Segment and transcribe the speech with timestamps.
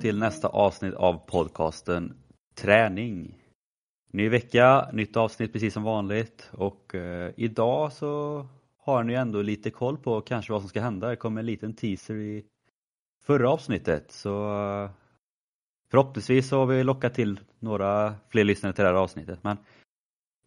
[0.00, 2.14] Välkomna till nästa avsnitt av podcasten
[2.54, 3.34] Träning.
[4.12, 8.46] Ny vecka, nytt avsnitt precis som vanligt och eh, idag så
[8.78, 11.08] har ni ändå lite koll på kanske vad som ska hända.
[11.08, 12.44] Det kom en liten teaser i
[13.22, 14.30] förra avsnittet så
[14.84, 14.90] eh,
[15.90, 19.38] förhoppningsvis så har vi lockat till några fler lyssnare till det här avsnittet.
[19.42, 19.56] Men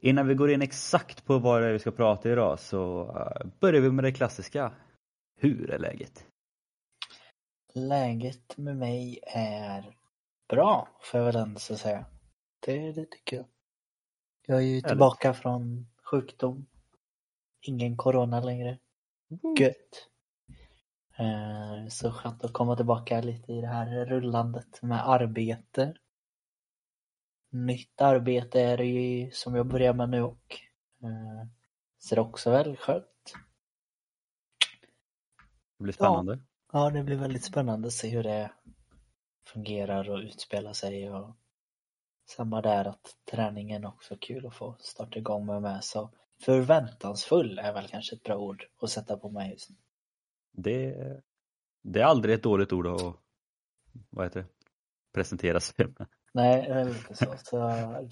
[0.02, 3.48] innan vi går in exakt på vad det är vi ska prata idag så eh,
[3.60, 4.72] börjar vi med det klassiska.
[5.42, 6.33] Hur är läget?
[7.74, 9.98] Läget med mig är
[10.48, 12.06] bra, får jag väl ändå säga.
[12.60, 13.46] Det, det tycker jag.
[14.46, 14.88] Jag är ju Härligt.
[14.88, 16.66] tillbaka från sjukdom.
[17.62, 18.80] Ingen corona längre.
[19.60, 20.10] Gött.
[21.18, 25.94] Eh, Så skönt att komma tillbaka lite i det här rullandet med arbete.
[27.50, 30.60] Nytt arbete är det ju som jag börjar med nu och
[31.04, 31.48] eh,
[31.98, 33.34] så det är också väldigt skönt.
[35.78, 36.34] Det blir spännande.
[36.34, 36.40] Ja,
[36.74, 38.52] det blir väldigt spännande att se hur det
[39.48, 41.12] fungerar och utspelar sig.
[41.12, 41.36] Och
[42.30, 45.84] samma där att träningen också är kul att få starta igång med med.
[45.84, 46.10] Så
[46.42, 49.76] förväntansfull är väl kanske ett bra ord att sätta på mig just nu.
[50.52, 50.96] Det,
[51.82, 53.16] det är aldrig ett dåligt ord att
[54.10, 54.48] vad heter det,
[55.14, 56.08] presentera sig med.
[56.34, 57.34] Nej, det är inte så.
[57.44, 57.58] så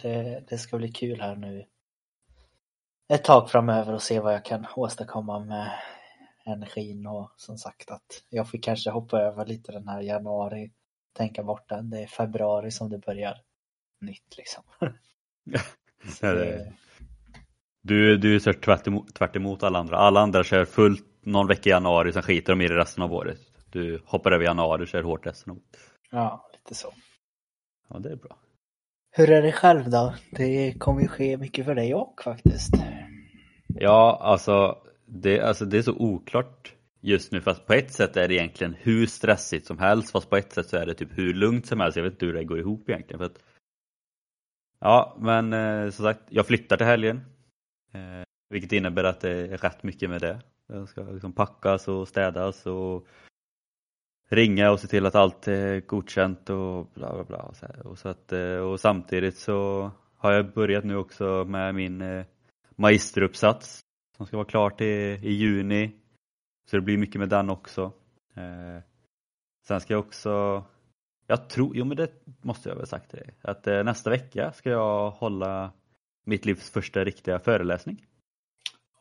[0.02, 1.66] det, det ska bli kul här nu
[3.08, 5.72] ett tag framöver och se vad jag kan åstadkomma med
[6.46, 10.72] energin och som sagt att jag fick kanske hoppa över lite den här januari,
[11.14, 11.90] tänka bort den.
[11.90, 13.38] Det är februari som det börjar
[14.02, 14.64] nytt liksom.
[16.22, 16.74] Ja, det-
[17.82, 19.98] Du, du är så tvärt emot, tvärt emot alla andra.
[19.98, 23.14] Alla andra kör fullt någon vecka i januari, sen skiter de i det resten av
[23.14, 23.40] året.
[23.72, 25.78] Du hoppar över januari och kör hårt resten av året.
[26.12, 26.94] Ja, lite så.
[27.90, 28.38] Ja, det är bra.
[29.12, 30.14] Hur är det själv då?
[30.32, 32.74] Det kommer ju ske mycket för dig också faktiskt.
[33.68, 34.78] Ja, alltså
[35.14, 38.74] det, alltså det är så oklart just nu fast på ett sätt är det egentligen
[38.74, 41.80] hur stressigt som helst fast på ett sätt så är det typ hur lugnt som
[41.80, 41.98] helst.
[41.98, 43.20] Jag vet inte hur det går ihop egentligen.
[43.20, 43.44] För att,
[44.80, 47.22] ja, men eh, som sagt, jag flyttar till helgen.
[47.94, 50.42] Eh, vilket innebär att det är rätt mycket med det.
[50.68, 53.08] Jag ska liksom packas och städas och
[54.30, 57.38] ringa och se till att allt är godkänt och bla bla bla.
[57.38, 57.88] Och, så här.
[57.88, 62.26] och, så att, eh, och samtidigt så har jag börjat nu också med min eh,
[62.76, 63.82] magisteruppsats
[64.22, 65.92] som ska vara klart i, i juni.
[66.70, 67.92] Så det blir mycket med den också.
[68.36, 68.84] Eh,
[69.68, 70.64] sen ska jag också,
[71.28, 72.12] jag tror, jo men det
[72.42, 75.72] måste jag väl sagt till dig, att eh, nästa vecka ska jag hålla
[76.26, 78.06] mitt livs första riktiga föreläsning.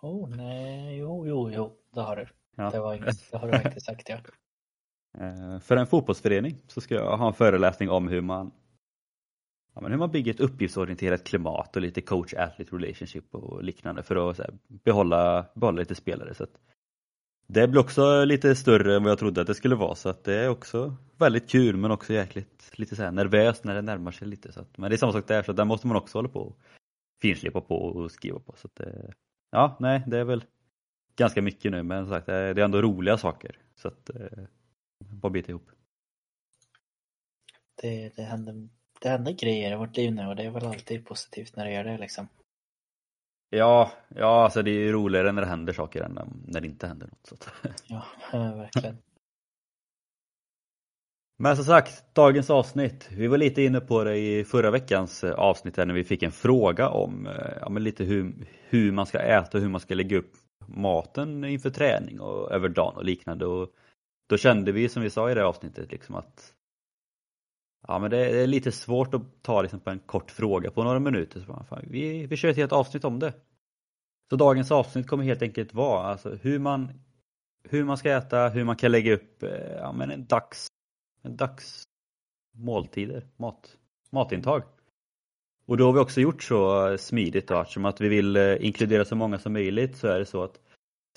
[0.02, 2.26] Oh nej, jo, jo, jo, det har du.
[2.56, 2.70] Ja.
[2.70, 2.96] Det, var
[3.30, 4.18] det har du faktiskt sagt ja.
[5.18, 8.50] Eh, För en fotbollsförening så ska jag ha en föreläsning om hur man
[9.80, 14.30] ja, men hur man bygger ett uppgiftsorienterat klimat och lite coach-athlete relationship och liknande för
[14.30, 16.34] att så här, behålla, behålla lite spelare.
[16.34, 16.60] Så att
[17.46, 20.24] det blir också lite större än vad jag trodde att det skulle vara så att
[20.24, 24.10] det är också väldigt kul men också jäkligt lite så här nervöst när det närmar
[24.10, 24.52] sig lite.
[24.52, 26.28] Så att, men det är samma sak där så att där måste man också hålla
[26.28, 26.58] på och
[27.22, 28.54] finslipa på och skriva på.
[28.56, 29.12] Så att det,
[29.50, 30.44] ja, nej, det är väl
[31.16, 33.56] ganska mycket nu men som sagt det är ändå roliga saker.
[33.74, 34.44] Så att eh,
[34.98, 35.70] bara bita ihop.
[37.82, 38.68] Det, det, händer,
[39.02, 41.72] det händer grejer i vårt liv nu och det är väl alltid positivt när det
[41.72, 42.28] gör det liksom.
[43.50, 46.86] Ja, ja alltså det är ju roligare när det händer saker än när det inte
[46.86, 47.26] händer något.
[47.26, 47.36] Så.
[47.86, 48.98] Ja, verkligen.
[51.38, 53.08] Men som sagt, dagens avsnitt.
[53.12, 56.32] Vi var lite inne på det i förra veckans eh, avsnitt när vi fick en
[56.32, 58.34] fråga om eh, ja, men lite hur,
[58.68, 60.32] hur man ska äta och hur man ska lägga upp
[60.66, 63.46] maten inför träning och över dagen och liknande.
[63.46, 63.70] Och
[64.28, 66.54] då kände vi som vi sa i det avsnittet liksom att
[67.90, 70.98] ja, men det är lite svårt att ta liksom på en kort fråga på några
[70.98, 71.40] minuter.
[71.40, 73.32] Så fan, vi, vi kör ett helt avsnitt om det.
[74.30, 76.92] Så dagens avsnitt kommer helt enkelt vara alltså, hur, man,
[77.68, 80.66] hur man ska äta, hur man kan lägga upp eh, ja, men en dags
[81.22, 81.82] en dags
[82.56, 83.76] måltider, mat,
[84.10, 84.62] matintag.
[85.66, 89.04] Och då har vi också gjort så smidigt då, eftersom att vi vill eh, inkludera
[89.04, 90.60] så många som möjligt så är det så att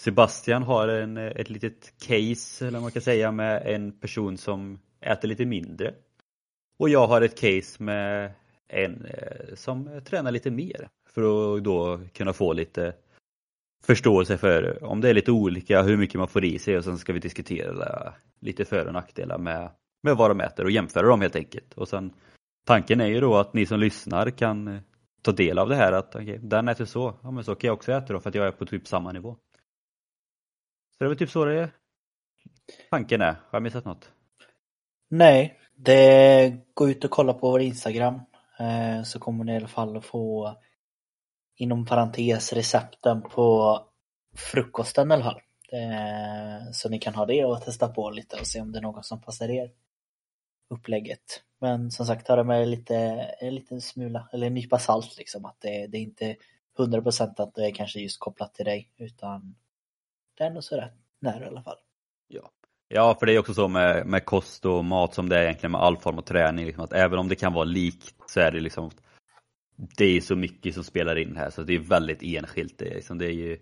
[0.02, 4.38] Sebastian har en, eh, ett litet case, eller vad man kan säga, med en person
[4.38, 5.94] som äter lite mindre.
[6.78, 8.34] Och jag har ett case med
[8.68, 12.94] en eh, som tränar lite mer för att då kunna få lite
[13.86, 16.98] förståelse för om det är lite olika, hur mycket man får i sig och sen
[16.98, 19.70] ska vi diskutera lite för och nackdelar med,
[20.04, 21.74] med vad de äter och jämföra dem helt enkelt.
[21.74, 22.14] Och sen
[22.66, 24.80] Tanken är ju då att ni som lyssnar kan
[25.22, 27.76] ta del av det här att okay, den äter så, ja men så kan jag
[27.76, 29.38] också äta då för att jag är på typ samma nivå.
[30.92, 31.70] Så det är väl typ så det är.
[32.90, 33.32] tanken är.
[33.32, 34.12] Har jag missat något?
[35.10, 38.22] Nej, det gå ut och kolla på vår Instagram
[38.60, 40.56] eh, så kommer ni i alla fall att få
[41.56, 43.80] inom parentes recepten på
[44.36, 45.42] frukosten i alla fall.
[45.72, 48.82] Eh, Så ni kan ha det och testa på lite och se om det är
[48.82, 49.72] något som passar er.
[50.70, 51.44] upplägget.
[51.60, 52.96] Men som sagt, ta det med lite,
[53.40, 55.46] en liten smula, eller en nypa salt liksom.
[55.46, 56.36] Att det, det är inte
[56.78, 59.56] 100% att det är kanske just kopplat till dig, utan
[60.38, 61.78] det är nog så rätt nära i alla fall.
[62.28, 62.52] Ja
[62.94, 65.72] ja, för det är också så med, med kost och mat som det är egentligen
[65.72, 66.66] med all form av träning.
[66.66, 68.92] Liksom, att även om det kan vara likt så är det liksom
[69.76, 72.78] det är så mycket som spelar in här så det är väldigt enskilt.
[72.78, 73.58] Det är, liksom, det är ju,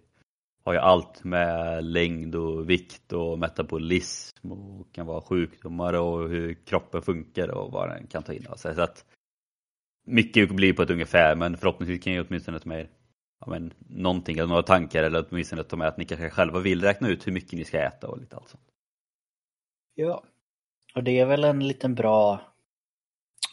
[0.63, 6.53] har ju allt med längd och vikt och metabolism och kan vara sjukdomar och hur
[6.53, 8.45] kroppen funkar och vad den kan ta in.
[8.49, 9.05] Alltså, så att
[10.07, 12.87] mycket blir på ett ungefär men förhoppningsvis kan jag åtminstone ta med
[13.39, 16.81] ja, men, någonting, eller några tankar eller åtminstone ta med att ni kanske själva vill
[16.81, 18.70] räkna ut hur mycket ni ska äta och lite allt sånt.
[19.95, 20.23] Ja,
[20.95, 22.41] och det är väl en liten bra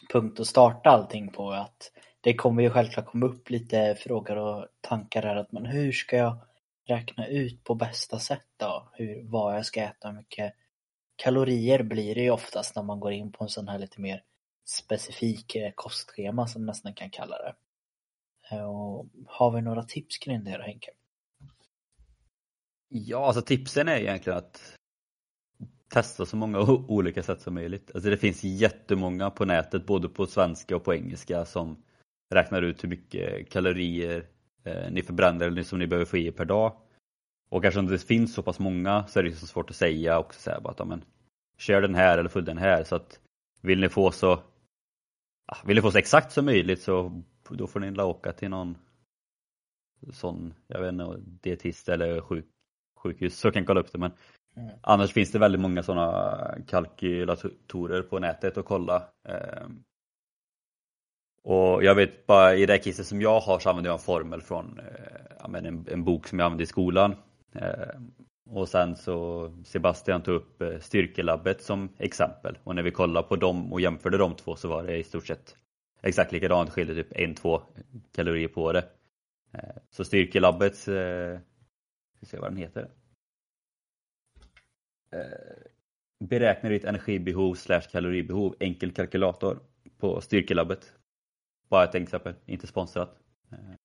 [0.09, 1.91] punkt att starta allting på att
[2.21, 6.17] det kommer ju självklart komma upp lite frågor och tankar här att men hur ska
[6.17, 6.37] jag
[6.85, 10.53] räkna ut på bästa sätt då hur, vad jag ska äta, hur mycket
[11.15, 14.23] kalorier blir det ju oftast när man går in på en sån här lite mer
[14.65, 17.55] specifik eh, kostschema som nästan kan kalla det.
[18.51, 20.91] Eh, och har vi några tips kring det då Henke?
[22.87, 24.78] Ja, alltså tipsen är egentligen att
[25.89, 27.91] testa så många olika sätt som möjligt.
[27.93, 31.83] Alltså det finns jättemånga på nätet, både på svenska och på engelska, som
[32.33, 34.25] räknar ut hur mycket kalorier
[34.63, 36.77] eh, ni förbränner eller som ni behöver få i per dag.
[37.49, 40.33] Och eftersom det finns så pass många så är det så svårt att säga och
[40.33, 41.03] säga bara att ja, men,
[41.57, 42.83] kör den här eller följ den här.
[42.83, 43.19] Så att
[43.61, 44.43] vill ni få så
[45.65, 48.77] vill ni få så exakt som möjligt så då får ni åka till någon
[50.11, 52.45] sån, jag vet inte, dietist eller sjuk,
[52.95, 53.97] sjukhus så kan kolla upp det.
[53.99, 54.11] Men
[54.55, 54.69] mm.
[54.81, 59.03] annars finns det väldigt många sådana kalkylatorer på nätet att kolla.
[59.27, 59.83] Ehm.
[61.43, 64.41] Och jag vet bara i det caset som jag har så använder jag en formel
[64.41, 67.15] från eh, en, en, bok som jag använde i skolan.
[67.55, 68.11] Ehm.
[68.49, 73.35] Och sen så Sebastian tog upp eh, Styrkelabbet som exempel och när vi kollade på
[73.35, 75.55] dem och jämförde de två så var det i stort sett
[76.01, 77.61] exakt likadant, skilde typ 1-2
[78.15, 78.83] kalorier på det.
[79.53, 79.79] Ehm.
[79.89, 81.39] Så Styrkelabbets, eh,
[82.11, 82.89] vi ska se vad den heter.
[85.11, 85.69] Eh,
[86.19, 89.59] Beräkna ditt energibehov slash kaloribehov, enkel kalkylator
[89.97, 90.93] på Styrkelabbet.
[91.69, 93.19] Bara ett exempel, inte sponsrat.
[93.51, 93.75] Eh,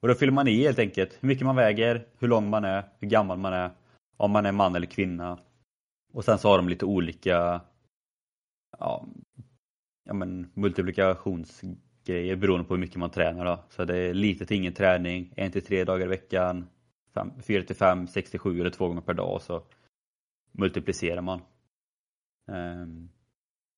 [0.00, 2.84] och då fyller man i helt enkelt hur mycket man väger, hur lång man är,
[2.98, 3.70] hur gammal man är,
[4.16, 5.38] om man är man eller kvinna.
[6.12, 7.60] Och sen så har de lite olika
[8.78, 9.06] ja,
[10.04, 13.44] ja men, multiplikationsgrejer beroende på hur mycket man tränar.
[13.44, 13.64] Då.
[13.68, 16.66] Så det är lite till ingen träning, en till tre dagar i veckan,
[17.42, 19.62] 4 till 5, 6 till 7 eller två gånger per dag så
[20.52, 21.42] multiplicerar man.
[22.52, 23.10] Um,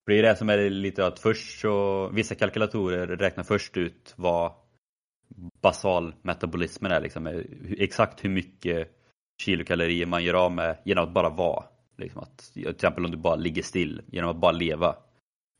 [0.07, 4.53] det är det som är lite att först så, vissa kalkylatorer räknar först ut vad
[5.63, 7.45] basalmetabolismen är, liksom,
[7.79, 8.89] exakt hur mycket
[9.43, 11.65] kilokalorier man gör av med genom att bara vara.
[11.97, 14.97] Liksom att, till exempel om du bara ligger still, genom att bara leva.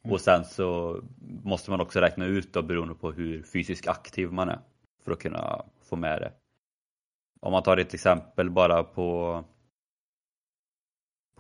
[0.05, 0.15] Mm.
[0.15, 1.01] Och sen så
[1.45, 4.61] måste man också räkna ut då beroende på hur fysiskt aktiv man är
[5.05, 6.33] för att kunna få med det.
[7.41, 9.45] Om man tar ett exempel bara på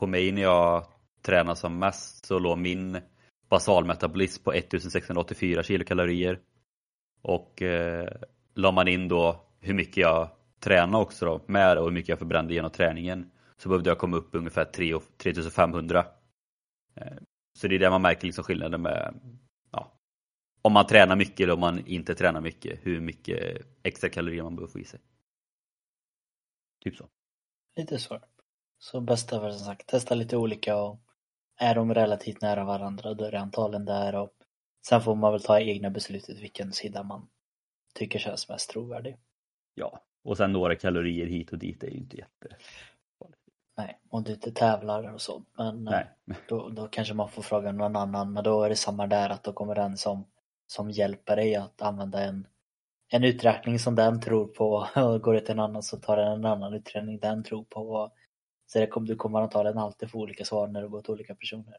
[0.02, 0.86] på mig när jag
[1.20, 3.00] tränar som mest så låg min
[3.48, 6.40] basalmetabolism på 1684 kilokalorier.
[7.22, 8.08] Och eh,
[8.54, 10.30] la man in då hur mycket jag
[10.60, 14.16] tränade också då med och hur mycket jag förbrände genom träningen så behövde jag komma
[14.16, 16.06] upp ungefär 3, 3500.
[16.94, 17.06] Eh,
[17.58, 19.14] så det är där man märker liksom skillnaden med
[19.70, 19.92] ja,
[20.62, 24.56] om man tränar mycket eller om man inte tränar mycket, hur mycket extra kalorier man
[24.56, 25.00] behöver få i sig.
[26.84, 27.08] Typ så.
[27.76, 28.20] Lite så.
[28.82, 31.00] Så bästa för som sagt, testa lite olika och
[31.60, 34.30] är de relativt nära varandra då är det antagligen där och
[34.86, 37.28] sen får man väl ta egna beslutet vilken sida man
[37.94, 39.16] tycker känns mest trovärdig.
[39.74, 42.56] Ja, och sen några kalorier hit och dit är ju inte jätte
[43.76, 45.44] Nej, om du inte tävlar och så.
[45.58, 45.92] Men eh,
[46.24, 46.38] Nej.
[46.48, 48.32] Då, då kanske man får fråga någon annan.
[48.32, 50.24] Men då är det samma där att då kommer den som,
[50.66, 52.46] som hjälper dig att använda en,
[53.08, 54.88] en uträkning som den tror på.
[54.96, 58.12] Och går det till en annan så tar den en annan uträkning den tror på.
[58.66, 61.34] Så det kommer, du kommer antagligen alltid få olika svar när du går till olika
[61.34, 61.76] personer.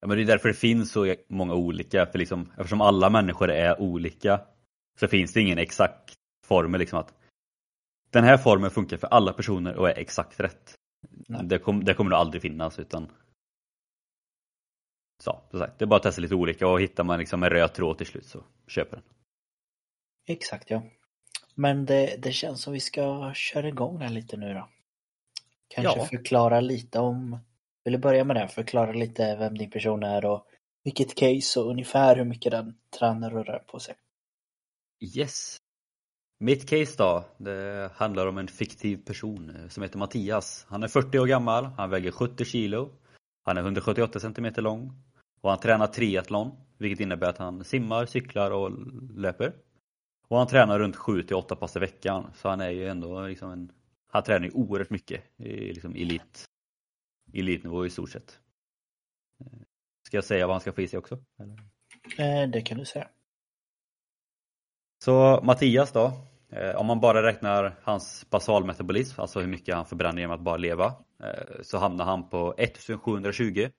[0.00, 2.06] Ja, men det är därför det finns så många olika.
[2.06, 4.40] För liksom, eftersom alla människor är olika
[4.98, 6.14] så finns det ingen exakt
[6.46, 6.80] formel.
[6.80, 7.14] Liksom att
[8.10, 10.74] den här formeln funkar för alla personer och är exakt rätt.
[11.42, 13.12] Det, kom, det, kommer nog aldrig finnas utan
[15.22, 17.50] så, så sagt, det är bara att testa lite olika och hittar man liksom en
[17.50, 19.04] röd tråd till slut så köper den.
[20.26, 20.82] Exakt ja.
[21.54, 24.68] Men det, det känns som vi ska köra igång här lite nu då.
[25.74, 26.04] Kanske ja.
[26.04, 27.38] förklara lite om,
[27.84, 28.48] vill du börja med det?
[28.48, 30.46] Förklara lite vem din person är och
[30.84, 33.94] vilket case och ungefär hur mycket den tränar och rör på sig.
[35.16, 35.56] Yes.
[36.38, 40.66] Mitt case då, det handlar om en fiktiv person eh, som heter Mattias.
[40.68, 42.90] Han är 40 år gammal, han väger 70 kilo.
[43.42, 44.92] Han är 178 cm lång.
[45.40, 48.70] Och han tränar triathlon, vilket innebär att han simmar, cyklar och
[49.16, 49.52] löper.
[50.28, 53.26] Och han tränar runt 7 till 8 pass i veckan, så han är ju ändå
[53.26, 53.72] liksom en...
[54.10, 56.44] Han tränar ju oerhört mycket i liksom elit,
[57.32, 58.40] elitnivå i stort sett.
[60.06, 61.14] Ska jag säga vad han ska få i sig också?
[62.18, 63.08] Eh, det kan du säga.
[65.04, 66.12] Så Mattias då,
[66.48, 70.56] eh, om man bara räknar hans basalmetabolism, alltså hur mycket han förbränner genom att bara
[70.56, 70.86] leva,
[71.22, 73.70] eh, så hamnar han på 1720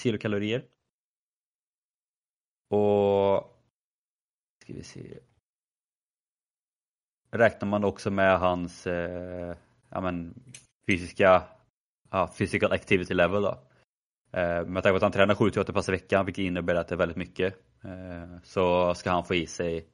[0.00, 0.64] kilokalorier.
[2.70, 3.54] Och
[4.62, 5.18] ska vi se.
[7.30, 9.56] Räknar man också med hans eh,
[9.88, 10.34] ja, men,
[10.86, 11.42] fysiska
[12.10, 13.58] ja, physical activity level då.
[14.32, 16.94] Eh, med tanke på att han tränar 7-8 pass i veckan, vilket innebär att det
[16.94, 19.86] är väldigt mycket, eh, så ska han få i sig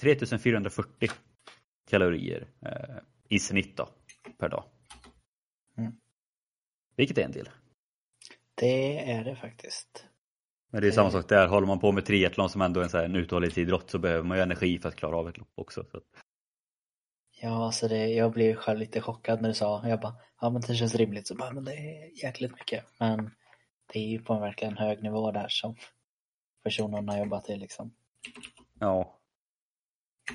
[0.00, 1.10] 3440
[1.90, 2.96] kalorier eh,
[3.28, 3.88] i snitt då,
[4.38, 4.64] per dag.
[5.78, 5.92] Mm.
[6.96, 7.48] Vilket är en del.
[8.54, 10.06] Det är det faktiskt.
[10.70, 12.90] Men det är samma sak där, håller man på med triathlon som ändå är en,
[12.90, 15.52] så här, en uthållighetsidrott så behöver man ju energi för att klara av ett lopp
[15.54, 15.84] också.
[15.92, 16.00] Så.
[17.44, 20.62] Ja, alltså det, jag blev själv lite chockad när du sa, jag bara, ja men
[20.62, 22.84] det känns rimligt, så bara, men det är jäkligt mycket.
[23.00, 23.30] Men
[23.92, 25.76] det är ju på en verkligen hög nivå där som
[26.62, 27.94] personen har jobbat i liksom.
[28.80, 29.18] Ja.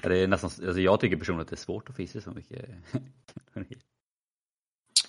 [0.03, 2.69] Det är nästan, alltså jag tycker personligen att det är svårt att sig så mycket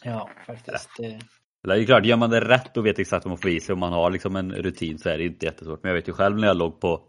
[0.05, 0.91] Ja, faktiskt.
[0.99, 1.21] Det...
[1.63, 3.73] Det är klart, gör man det rätt och vet exakt vad man får i sig
[3.73, 5.83] och man har liksom en rutin så är det inte jättesvårt.
[5.83, 7.03] Men jag vet ju själv när jag låg på,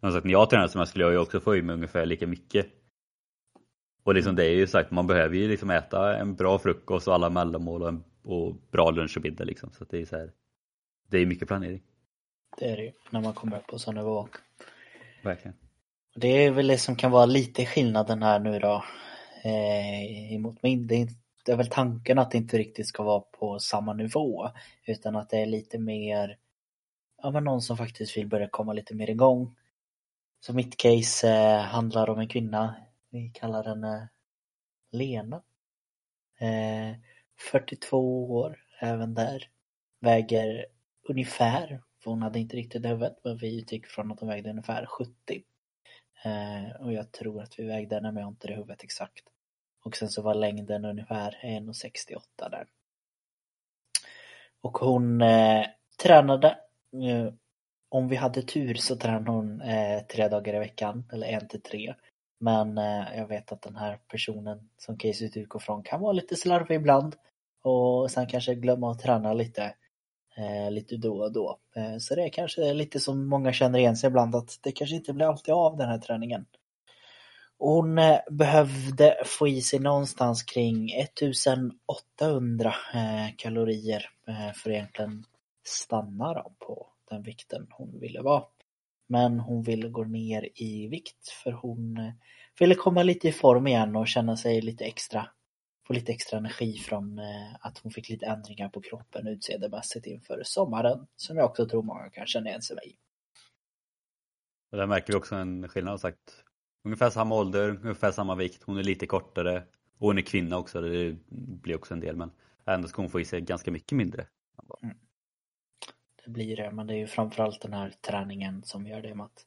[0.00, 2.26] sagt, när jag tränade som jag skulle jag ju också få i mig ungefär lika
[2.26, 2.77] mycket.
[4.02, 7.14] Och liksom det är ju sagt, man behöver ju liksom äta en bra frukost och
[7.14, 9.70] alla mellanmål och, en, och bra lunch och middag liksom.
[9.72, 10.30] Så det är så här,
[11.10, 11.82] det är mycket planering.
[12.58, 14.28] Det är det ju, när man kommer upp på sån nivå.
[15.22, 15.56] Verkligen.
[16.14, 18.84] Det är väl det som kan vara lite skillnaden här nu då.
[19.44, 20.86] Eh, emot min.
[20.86, 21.08] Det är,
[21.44, 24.50] det är väl tanken att det inte riktigt ska vara på samma nivå.
[24.86, 26.36] Utan att det är lite mer,
[27.22, 29.54] ja men någon som faktiskt vill börja komma lite mer igång.
[30.40, 32.74] Så mitt case eh, handlar om en kvinna.
[33.10, 34.08] Vi kallar henne
[34.90, 35.42] Lena.
[36.38, 36.96] Eh,
[37.52, 39.50] 42 år, även där.
[40.00, 40.66] Väger
[41.08, 44.86] ungefär, för hon hade inte riktigt huvudet, men vi utgick från att hon vägde ungefär
[44.86, 45.42] 70.
[46.24, 49.24] Eh, och jag tror att vi vägde henne, men jag har inte det huvudet exakt.
[49.84, 52.66] Och sen så var längden ungefär 1,68 där.
[54.60, 55.66] Och hon eh,
[56.02, 56.48] tränade.
[56.92, 57.34] Eh,
[57.88, 61.62] om vi hade tur så tränade hon eh, tre dagar i veckan, eller en till
[61.62, 61.94] tre.
[62.40, 66.36] Men eh, jag vet att den här personen som caset utgår från kan vara lite
[66.36, 67.16] slarvig ibland.
[67.62, 69.74] Och sen kanske glömma att träna lite
[70.36, 71.58] eh, lite då och då.
[71.76, 74.96] Eh, så det är kanske lite som många känner igen sig ibland att det kanske
[74.96, 76.46] inte blir alltid av den här träningen.
[77.58, 85.24] Hon eh, behövde få i sig någonstans kring 1800 eh, kalorier eh, för att egentligen
[85.64, 88.42] stanna på den vikten hon ville vara.
[89.08, 92.12] Men hon ville gå ner i vikt för hon
[92.58, 95.28] ville komma lite i form igen och känna sig lite extra
[95.88, 97.20] få lite extra energi från
[97.60, 102.10] att hon fick lite ändringar på kroppen utseendemässigt inför sommaren som jag också tror många
[102.10, 102.96] kan känna igen sig i.
[104.76, 106.44] Där märker vi också en skillnad sagt.
[106.84, 109.64] Ungefär samma ålder, ungefär samma vikt, hon är lite kortare
[109.98, 111.16] och hon är kvinna också, det
[111.62, 112.30] blir också en del men
[112.64, 114.26] ändå ska hon få i sig ganska mycket mindre.
[114.82, 114.96] Mm.
[116.28, 119.46] Blir det, men det är ju framförallt den här träningen som gör det med att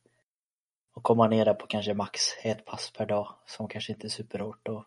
[0.94, 4.10] och komma ner där på kanske max ett pass per dag som kanske inte är
[4.10, 4.86] superhårt och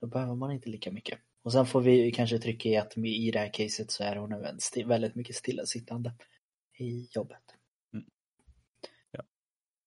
[0.00, 1.18] då behöver man inte lika mycket.
[1.42, 4.34] Och sen får vi kanske trycka i att i det här caset så är hon
[4.86, 6.14] väldigt mycket stillasittande
[6.78, 7.42] i jobbet.
[7.92, 8.06] Mm.
[9.10, 9.22] Ja.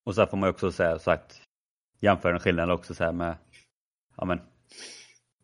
[0.04, 1.42] Och sen får man också säga sagt
[2.00, 3.38] jämföra skillnaden också så här med
[4.18, 4.42] ja, men,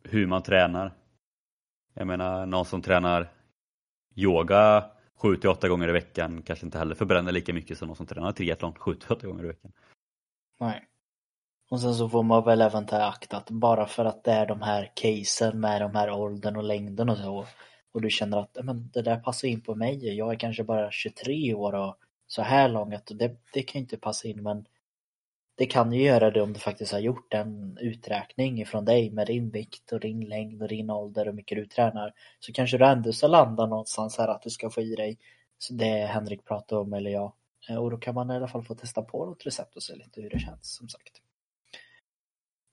[0.02, 0.94] hur man tränar.
[1.94, 3.32] Jag menar någon som tränar
[4.14, 7.96] yoga 7 till 8 gånger i veckan kanske inte heller förbränner lika mycket som någon
[7.96, 9.72] som tränar triathlon 7 till 8 gånger i veckan.
[10.60, 10.88] Nej.
[11.70, 14.46] Och sen så får man väl även ta akt att bara för att det är
[14.46, 17.46] de här casen med de här åldern och längden och så
[17.92, 20.90] och du känner att men, det där passar in på mig, jag är kanske bara
[20.90, 21.96] 23 år och
[22.26, 24.66] så här lång att det, det kan inte passa in men
[25.58, 29.26] det kan ju göra det om du faktiskt har gjort en uträkning ifrån dig med
[29.26, 32.14] din vikt och din längd och din ålder och hur mycket du tränar.
[32.40, 35.18] Så kanske du ändå ska landa någonstans här att du ska få i dig
[35.70, 37.32] det Henrik pratade om eller jag.
[37.68, 39.94] Eh, och då kan man i alla fall få testa på något recept och se
[39.94, 41.22] lite hur det känns som sagt.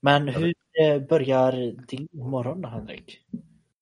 [0.01, 1.51] Men hur eh, börjar
[1.87, 3.19] din morgon då Henrik?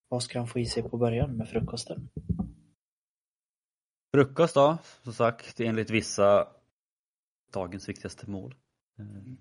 [0.07, 2.09] Vad ska han få i sig på början med frukosten?
[4.15, 6.47] Frukost då, som sagt enligt vissa
[7.53, 8.55] dagens viktigaste mål.
[8.99, 9.15] Mm.
[9.15, 9.33] Eh,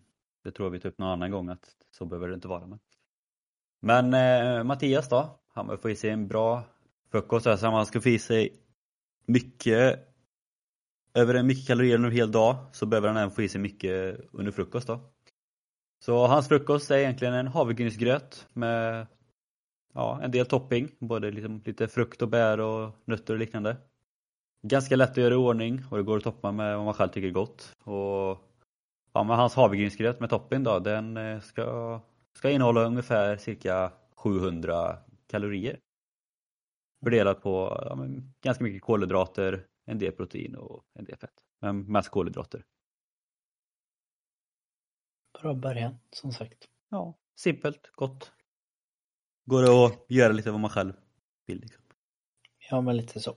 [0.45, 2.67] det tror vi typ någon annan gång att så behöver det inte vara.
[2.67, 2.79] Men,
[3.81, 6.63] men eh, Mattias då, han får i sig en bra
[7.11, 7.47] frukost.
[7.47, 8.63] Alltså han ska få i sig
[9.27, 10.09] mycket
[11.15, 13.61] över en mycket kalorier under en hel dag så behöver han även få i sig
[13.61, 15.01] mycket under frukost då.
[15.99, 19.07] Så hans frukost är egentligen en havregrynsgröt med
[19.95, 23.77] ja, en del topping, både liksom lite frukt och bär och nötter och liknande.
[24.63, 27.09] Ganska lätt att göra i ordning och det går att toppa med vad man själv
[27.09, 27.77] tycker är gott.
[27.85, 28.52] Och
[29.13, 32.01] ja, men hans havregrynsgröt med topping då, den eh, ska,
[32.33, 35.81] ska innehålla ungefär cirka 700 kalorier.
[37.05, 38.07] Fördelat på ja,
[38.43, 41.35] ganska mycket kolhydrater, en del protein och en del fett.
[41.61, 42.65] Men mest kolhydrater.
[45.41, 46.69] Bra början, som sagt.
[46.89, 48.33] Ja, simpelt, gott.
[49.45, 50.93] Går det att göra lite vad man själv
[51.47, 51.61] vill.
[51.61, 51.83] Liksom.
[52.71, 53.37] Ja, men lite så.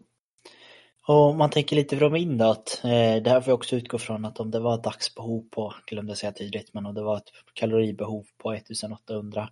[1.07, 3.97] Och man tänker lite från min då att eh, det här får jag också utgå
[3.97, 7.17] från att om det var ett dagsbehov på, glömde säga tidigt, men om det var
[7.17, 9.49] ett kaloribehov på 1800,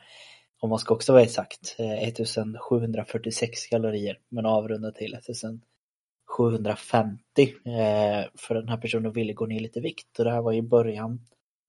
[0.60, 8.55] om man ska också vara exakt, eh, 1746 kalorier men avrundat till 1750 eh, för
[8.55, 11.19] den här personen ville gå ner lite vikt och det här var i början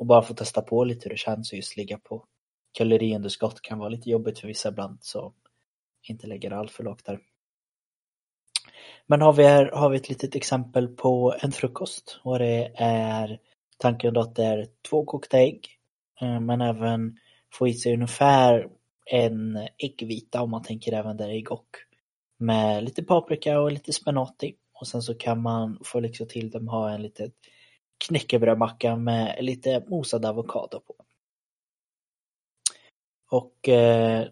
[0.03, 2.25] och bara få testa på lite hur det känns att just ligga på
[2.73, 5.33] kaloriunderskott kan vara lite jobbigt för vissa ibland så
[6.09, 7.21] inte lägga det allt för lågt där.
[9.07, 12.21] Men har vi, här, har vi ett litet exempel på en frukost?
[12.23, 13.41] Och det är
[13.79, 15.69] tanken då att det är två kokta ägg
[16.21, 17.19] eh, men även
[17.53, 18.69] få i sig ungefär
[19.07, 21.69] en äggvita om man tänker även där ägg och
[22.39, 24.55] med lite paprika och lite spenat i.
[24.81, 27.33] Och sen så kan man få liksom till dem ha en liten
[28.09, 30.95] knäckebrödmacka med lite mosad avokado på.
[33.31, 34.29] Och eh,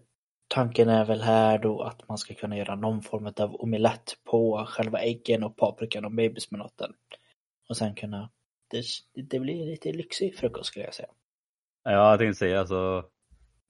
[0.47, 4.65] tanken är väl här då att man ska kunna göra någon form av omelett på
[4.69, 6.93] själva äggen och paprikan och babyspenaten.
[7.69, 8.29] Och sen kunna,
[8.69, 11.09] det, det blir lite lyxig frukost skulle jag säga.
[11.83, 13.05] Ja, jag tänkte säga alltså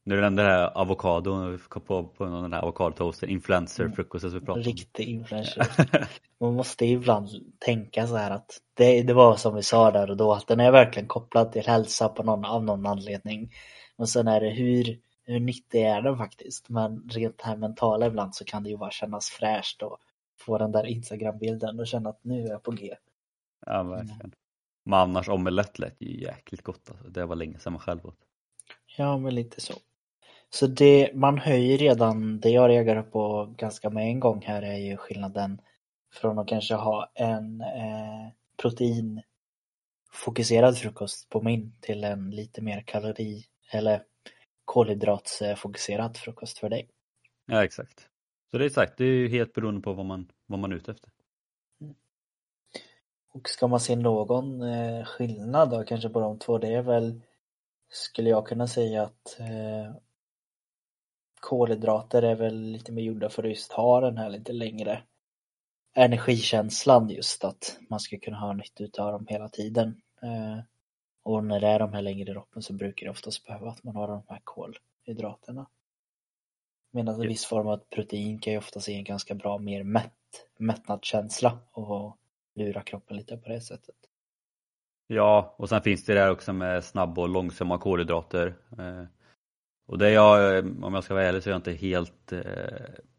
[0.03, 4.59] nu är det den där avokadon, på, på den här avokadotoasten, influencer-frukosten som vi pratade
[4.59, 4.71] om.
[4.71, 5.67] Riktig influencer.
[6.39, 10.17] Man måste ibland tänka så här att det, det var som vi sa där och
[10.17, 13.51] då att den är verkligen kopplad till hälsa på någon, av någon anledning.
[13.97, 16.69] Och sen är det hur, hur nyttig är den faktiskt?
[16.69, 19.97] Men rent här mentala ibland så kan det ju bara kännas fräscht och
[20.39, 22.95] få den där Instagram-bilden och känna att nu är jag på G.
[23.65, 24.31] Ja, verkligen.
[24.83, 27.07] Men annars omelett lät ju jäkligt gott alltså.
[27.07, 28.17] Det var länge sedan man själv åt.
[28.97, 29.73] Ja, men lite så.
[30.53, 34.77] Så det, man höjer redan, det jag reagerar på ganska med en gång här är
[34.77, 35.61] ju skillnaden
[36.13, 43.45] från att kanske ha en eh, proteinfokuserad frukost på min till en lite mer kalori
[43.71, 44.03] eller
[44.65, 46.89] kolhydratsfokuserad frukost för dig.
[47.45, 48.07] Ja exakt.
[48.51, 50.75] Så det är exakt, det är ju helt beroende på vad man, vad man är
[50.75, 51.11] ute efter.
[51.81, 51.95] Mm.
[53.33, 57.21] Och ska man se någon eh, skillnad då kanske på de två, det är väl
[57.89, 59.95] skulle jag kunna säga att eh,
[61.41, 65.03] kolhydrater är väl lite mer gjorda för att just ha den här lite längre
[65.95, 70.01] energikänslan just att man ska kunna ha nytta av dem hela tiden.
[70.21, 70.59] Eh,
[71.23, 73.95] och när det är de här längre droppen så brukar det oftast behöva att man
[73.95, 75.67] har de här kolhydraterna.
[76.93, 80.13] Medan en viss form av protein kan ju oftast ge en ganska bra mer mätt,
[80.59, 82.17] mättnadskänsla och
[82.55, 83.95] lura kroppen lite på det sättet.
[85.07, 88.55] Ja, och sen finns det där också med snabba och långsamma kolhydrater.
[89.91, 92.31] Och det är jag, eh, om jag ska vara ärlig så är jag inte helt
[92.31, 92.43] eh,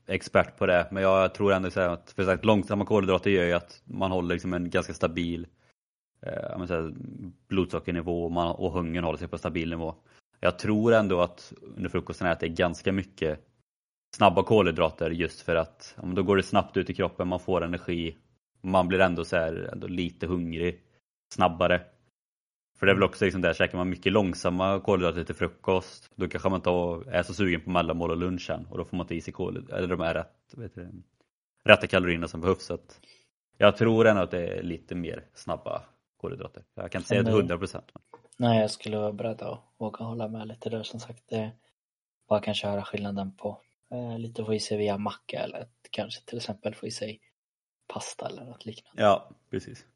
[0.06, 0.88] expert på det.
[0.90, 4.54] Men jag tror ändå att för sagt, långsamma kolhydrater gör ju att man håller liksom
[4.54, 5.46] en ganska stabil
[6.26, 6.92] eh, säga,
[7.48, 9.94] blodsockernivå och, man, och hungern håller sig på stabil nivå.
[10.40, 13.40] Jag tror ändå att under frukosten äter jag ganska mycket
[14.16, 17.64] snabba kolhydrater just för att ja, då går det snabbt ut i kroppen, man får
[17.64, 18.16] energi.
[18.60, 20.80] Man blir ändå, så här, ändå lite hungrig
[21.34, 21.80] snabbare.
[22.82, 26.28] För det är väl också liksom där, käkar man mycket långsamma kolhydrater till frukost då
[26.28, 26.70] kanske man inte
[27.10, 29.76] är så sugen på mellanmål och lunchen och då får man inte i sig kolhydrater,
[29.76, 31.02] eller de är rätt, du,
[31.64, 32.64] rätta kalorierna som behövs.
[32.64, 33.00] Så att
[33.58, 35.82] jag tror ändå att det är lite mer snabba
[36.16, 36.64] kolhydrater.
[36.74, 37.92] Jag kan inte säga till 100 procent.
[38.36, 41.22] Nej, jag skulle vara beredd att våga hålla med lite där som sagt.
[41.28, 41.52] Det
[42.28, 46.38] bara kanske höra skillnaden på eh, lite få i sig via macka eller kanske till
[46.38, 47.20] exempel få i sig
[47.88, 49.02] pasta eller något liknande.
[49.02, 49.86] Ja, precis.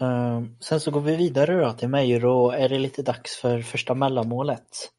[0.00, 3.36] Ehm, sen så går vi vidare då till mig och då är det lite dags
[3.36, 4.90] för första mellanmålet.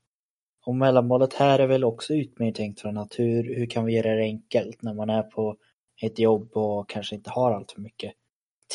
[0.65, 4.15] Och mellanmålet här är väl också ut tänkt från att hur, hur kan vi göra
[4.15, 5.57] det enkelt när man är på
[6.01, 8.13] ett jobb och kanske inte har allt för mycket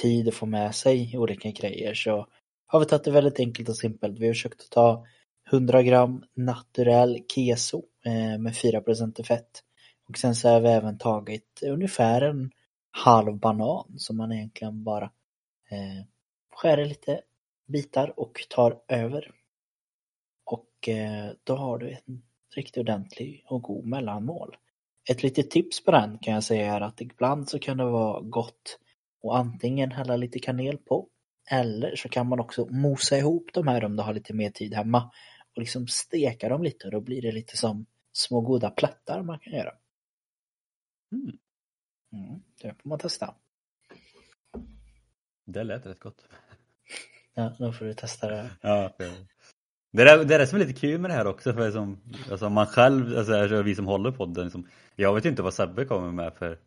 [0.02, 2.26] tid att få med sig olika grejer så
[2.66, 4.18] har vi tagit det väldigt enkelt och simpelt.
[4.18, 5.06] Vi har försökt att ta
[5.52, 9.62] 100 gram naturell keso eh, med 4% fett.
[10.08, 12.50] Och sen så har vi även tagit ungefär en
[12.90, 15.04] halv banan som man egentligen bara
[15.70, 16.04] eh,
[16.56, 17.20] skär lite
[17.66, 19.30] bitar och tar över.
[20.44, 22.22] Och eh, då har du en
[22.54, 24.56] riktigt ordentlig och god mellanmål.
[25.10, 28.20] Ett litet tips på den kan jag säga är att ibland så kan det vara
[28.20, 28.78] gott
[29.24, 31.08] att antingen hälla lite kanel på
[31.50, 34.74] eller så kan man också mosa ihop de här om du har lite mer tid
[34.74, 35.10] hemma
[35.54, 39.38] och liksom steka dem lite och då blir det lite som små goda plättar man
[39.38, 39.72] kan göra.
[41.12, 41.38] Mm.
[42.12, 43.34] Mm, det får man testa.
[45.44, 46.28] Det lät rätt gott.
[47.38, 48.50] Ja, då får du testa det.
[48.60, 49.12] Ja, det,
[49.92, 52.50] det, är, det är som är lite kul med det här också för som, alltså
[52.50, 56.12] man själv, alltså vi som håller på den, liksom, jag vet inte vad Sebbe kommer
[56.12, 56.58] med för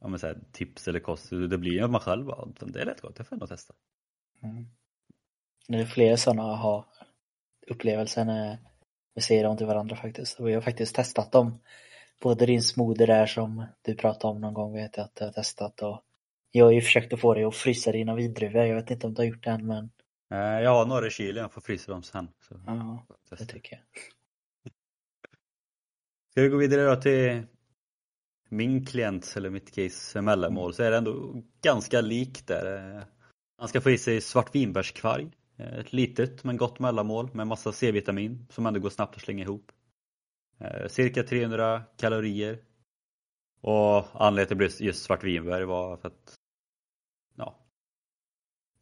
[0.00, 1.30] ja, men så här, tips eller kost.
[1.30, 3.48] Det blir ju att man själv bara, det är rätt gott, det får jag nog
[3.48, 3.74] testa.
[4.42, 4.66] Mm.
[5.68, 8.58] Det är fler sådana aha-upplevelser när
[9.14, 10.40] vi säger dem till varandra faktiskt.
[10.40, 11.58] Och vi har faktiskt testat dem.
[12.20, 15.32] Både din smoothie där som du pratade om någon gång vet jag att du har
[15.32, 16.02] testat och
[16.52, 18.64] jag har ju försökt att få dig att frysa dina vindruvor.
[18.64, 19.90] Jag vet inte om du har gjort det än men
[20.30, 22.28] Eh, Jag har några i kylen, jag får frysa dem sen.
[22.48, 22.60] Så.
[22.66, 23.82] ja, det tycker jag.
[26.32, 27.42] Ska vi gå vidare då till
[28.48, 32.96] min klient eller mitt case mellanmål så är det ändå ganska likt där.
[32.96, 33.02] Eh,
[33.58, 35.30] Han ska få i sig svartvinbärskvarg.
[35.56, 39.42] Eh, Ett litet men gott mellanmål med massa C-vitamin som ändå går snabbt att slänga
[39.44, 39.72] ihop.
[40.88, 42.58] Cirka 300 kalorier.
[43.60, 46.34] Och anledningen till att det blev just svartvinbär var för att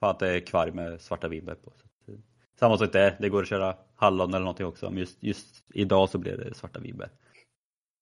[0.01, 1.73] för att det är kvarg med svarta vinbär på.
[1.77, 2.19] Så eh,
[2.59, 6.09] Samma sak där, det går att köra hallon eller någonting också men just, just idag
[6.09, 7.11] så blev det svarta vinbär.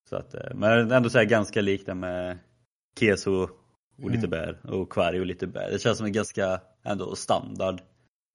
[0.09, 2.39] Så att, eh, men ändå så här ganska likt det med
[3.01, 3.49] keso
[4.03, 4.31] och lite Mm.
[4.31, 5.71] bär och kvarg och lite bär.
[5.71, 7.81] Det känns som en ganska ändå standard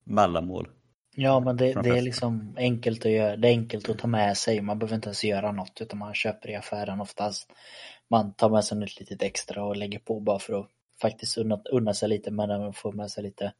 [0.04, 0.68] mellanmål.
[1.16, 4.36] Ja men det, det är liksom enkelt att göra, det är enkelt att ta med
[4.36, 4.60] sig.
[4.60, 7.50] Man behöver inte ens göra något utan man köper i affären oftast.
[8.10, 10.68] Man tar med sig något litet extra och lägger på bara för att
[11.00, 13.52] faktiskt unna, unna sig lite men även få med sig lite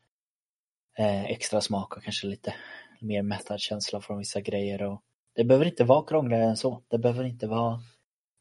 [0.99, 2.55] eh, extra smak och kanske lite
[3.01, 4.83] mer mättad känsla från vissa grejer.
[4.83, 5.03] Och
[5.35, 6.83] det behöver inte vara krångligare än så.
[6.89, 7.81] Det behöver inte vara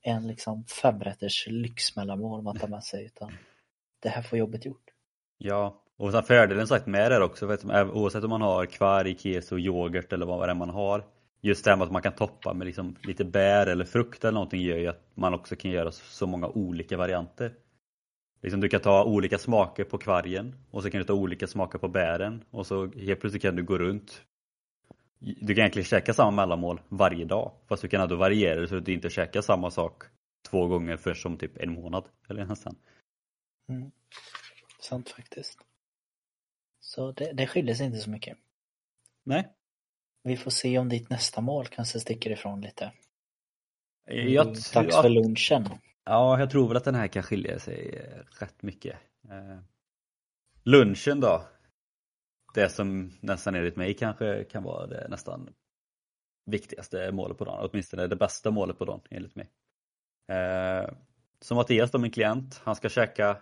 [0.01, 3.31] en liksom femrätters lyxmellanmål man tar med sig utan
[3.99, 4.83] det här får jobbet gjort.
[5.37, 9.17] Ja, och sen fördelen sagt med det här också, vet oavsett om man har kvarg,
[9.17, 11.05] keso, yoghurt eller vad det är man har.
[11.41, 14.33] Just det här med att man kan toppa med liksom lite bär eller frukt eller
[14.33, 17.53] någonting gör ju att man också kan göra så många olika varianter.
[18.43, 21.79] Liksom du kan ta olika smaker på kvargen och så kan du ta olika smaker
[21.79, 24.21] på bären och så helt plötsligt kan du gå runt.
[25.19, 28.77] Du kan egentligen käka samma mellanmål varje dag fast du kan ändå variera det så
[28.77, 30.03] att du inte käkar samma sak
[30.49, 32.75] två gånger för som typ en månad eller nästan.
[33.69, 33.91] Mm.
[34.79, 35.59] Sant faktiskt.
[36.79, 38.37] Så det, det skiljer sig inte så mycket.
[39.23, 39.47] Nej,
[40.23, 42.91] Vi får se om ditt nästa mål kanske sticker ifrån lite.
[44.05, 45.69] jag, Dags för lunchen.
[46.05, 48.99] Ja, jag tror väl att den här kan skilja sig eh, rätt mycket.
[49.29, 49.59] Eh,
[50.63, 51.47] lunchen då.
[52.53, 55.49] Det som nästan enligt mig kanske kan vara det nästan
[56.45, 57.69] viktigaste målet på dagen.
[57.69, 59.49] Åtminstone det bästa målet på dagen enligt mig.
[60.27, 60.89] Eh,
[61.39, 63.37] så Mattias då, min klient, han ska käka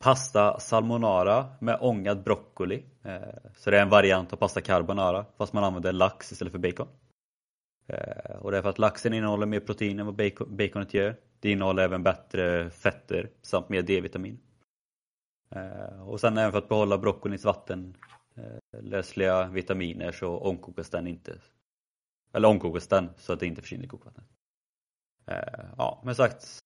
[0.00, 2.84] pasta salmonara med ångad broccoli.
[3.04, 6.58] Eh, så det är en variant av pasta carbonara fast man använder lax istället för
[6.58, 6.88] bacon.
[7.86, 11.16] Eh, och det är för att laxen innehåller mer protein än vad bacon, baconet gör.
[11.40, 14.40] Det innehåller även bättre fetter samt mer D-vitamin.
[15.50, 21.38] Eh, och sen även för att behålla broccolins vattenlösliga eh, vitaminer så omkokas den inte.
[22.32, 24.26] Eller omkokas den så att det inte försvinner i kokvattnet.
[25.76, 26.62] Ja, men sagt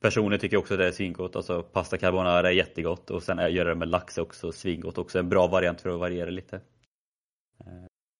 [0.00, 1.36] Personligen tycker jag också det är svingott.
[1.36, 4.98] Alltså pasta carbonara är jättegott och sen är- göra det med lax är också svingott.
[4.98, 6.60] Också en bra variant för att variera lite.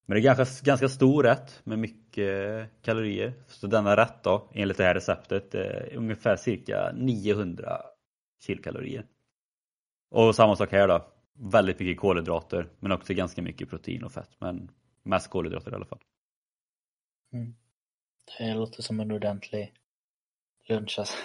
[0.06, 3.32] Men det är ganska, ganska stor rätt med mycket kalorier.
[3.46, 7.82] Så denna rätt då, enligt det här receptet, är ungefär cirka 900
[8.40, 9.06] kilkalorier.
[10.10, 11.12] Och samma sak här då.
[11.38, 14.30] Väldigt mycket kolhydrater men också ganska mycket protein och fett.
[14.38, 14.70] Men
[15.02, 16.00] mest kolhydrater i alla fall.
[18.38, 19.72] Det låter som en ordentlig
[20.68, 21.18] lunch alltså.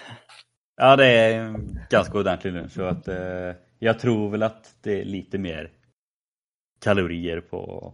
[0.75, 5.01] Ja det är en ganska ordentlig lunch så att eh, jag tror väl att det
[5.01, 5.71] är lite mer
[6.79, 7.93] kalorier på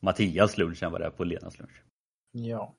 [0.00, 1.82] Mattias lunch än vad det är på Lenas lunch.
[2.32, 2.74] Ja.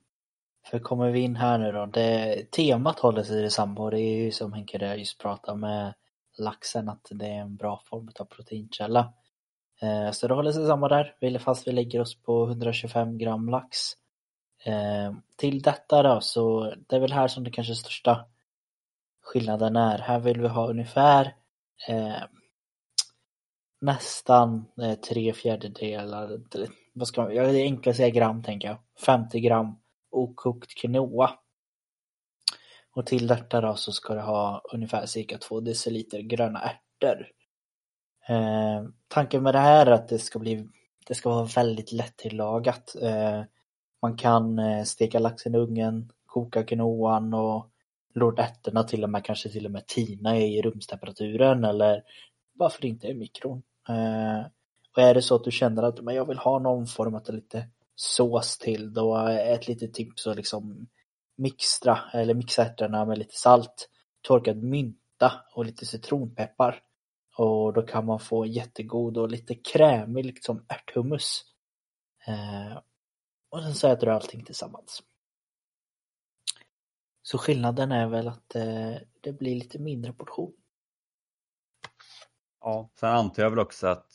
[0.68, 1.86] För kommer vi in här nu då.
[1.86, 5.94] Det, temat håller sig detsamma och det är ju som Henke där just pratade med
[6.38, 9.14] laxen att det är en bra form av proteinkälla.
[9.82, 11.16] Eh, så det håller sig samma där.
[11.20, 13.78] Vi- Fast vi lägger oss på 125 gram lax.
[14.66, 18.26] Eh, till detta då så det är väl här som det kanske största
[19.22, 19.98] skillnaden är.
[19.98, 21.36] Här vill vi ha ungefär
[21.88, 22.22] eh,
[23.82, 26.40] nästan eh, tre fjärdedelar,
[26.94, 29.76] vad ska man, ja, det är enklare att säga gram tänker jag, 50 gram
[30.12, 31.32] okokt quinoa.
[32.96, 37.28] Och till detta då så ska det ha ungefär cirka 2 deciliter gröna ärtor.
[38.30, 40.68] Eh, tanken med det här är att det ska bli
[41.08, 42.96] det ska vara väldigt lättillagat.
[43.02, 43.44] Eh,
[44.02, 47.68] man kan eh, steka laxen i ugnen, koka quinoan och
[48.14, 52.04] låta ärtorna till och med kanske till och med tina i rumstemperaturen eller
[52.54, 53.64] varför inte i mikron.
[53.90, 54.46] Eh,
[54.96, 57.34] och är det så att du känner att men jag vill ha någon form av
[57.34, 60.88] lite sås till då är ett litet tips att liksom
[61.38, 63.90] mixtra eller mixa ärtorna med lite salt,
[64.22, 66.82] torkad mynta och lite citronpeppar.
[67.38, 71.44] Och då kan man få jättegod och lite krämig liksom ärthummus.
[72.28, 72.78] Eh,
[73.50, 75.04] och sen så äter du allting tillsammans.
[77.22, 80.54] Så skillnaden är väl att eh, det blir lite mindre portion.
[82.62, 84.08] Ja, sen antar jag väl också att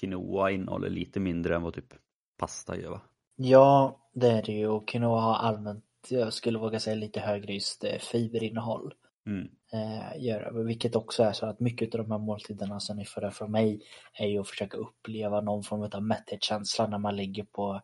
[0.00, 1.94] quinoa innehåller lite mindre än vad typ
[2.36, 3.00] pasta gör va?
[3.36, 7.54] Ja, det är det ju och quinoa har allmänt, jag skulle våga säga lite högre
[7.54, 8.94] just eh, fiberinnehåll.
[9.26, 9.48] Mm.
[9.72, 13.30] Eh, gör, vilket också är så att mycket av de här måltiderna som ni får
[13.30, 13.82] från mig
[14.12, 17.80] är ju att försöka uppleva någon form av mätthetskänsla när man ligger på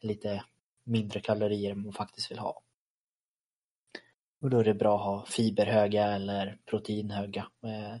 [0.00, 0.44] lite
[0.84, 2.62] mindre kalorier än man faktiskt vill ha.
[4.40, 8.00] Och då är det bra att ha fiberhöga eller proteinhöga eh,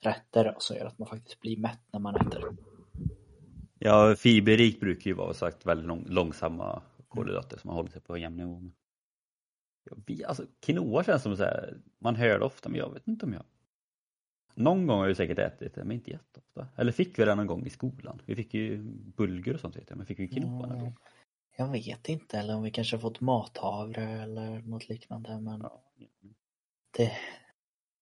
[0.00, 2.56] rätter som gör att man faktiskt blir mätt när man äter.
[3.84, 8.18] Ja, fiberrik brukar ju vara sagt väldigt lång, långsamma kolhydrater som har hållit sig på
[8.18, 8.62] jämn nivå.
[10.06, 13.26] Ja, alltså, quinoa känns som så här, man hör det ofta men jag vet inte
[13.26, 13.42] om jag
[14.54, 16.68] någon gång har jag säkert ätit det, men inte jätteofta.
[16.76, 18.22] Eller fick vi det någon gång i skolan?
[18.26, 18.82] Vi fick ju
[19.16, 20.96] bulgur och sånt vet jag, men fick vi quinoa någon gång?
[21.56, 25.40] Jag vet inte, eller om vi kanske fått mathavre eller något liknande.
[25.40, 25.82] Men Ja.
[26.96, 27.12] det,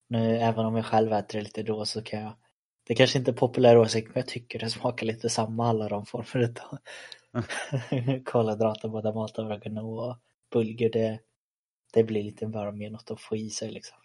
[0.08, 2.32] nu, även om jag själv äter det lite då så kan jag
[2.90, 6.06] det kanske inte är populär åsikt men jag tycker det smakar lite samma alla de
[6.06, 6.78] former av
[8.24, 10.16] kolhydrater, både quinoa och
[10.52, 10.90] bulgur.
[10.90, 11.20] Det,
[11.92, 13.96] det blir lite bara mer något att få i sig liksom.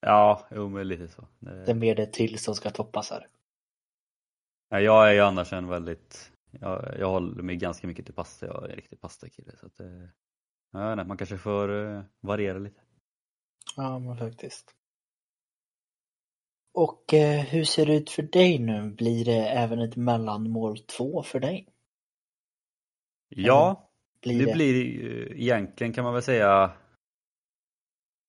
[0.00, 1.28] Ja, jo men lite så.
[1.38, 3.26] Det- Det är mer det till som ska toppas här.
[4.68, 8.46] Ja, jag är ju annars en väldigt, jag, jag håller mig ganska mycket till pasta,
[8.46, 12.80] jag är en riktig pastakille så att eh, man kanske får eh, variera lite.
[13.76, 14.74] Ja men faktiskt.
[16.72, 18.90] Och eh, hur ser det ut för dig nu?
[18.90, 21.68] Blir det även ett mellanmål två för dig?
[23.28, 23.90] Ja,
[24.22, 26.72] Blir det blir ju egentligen kan man väl säga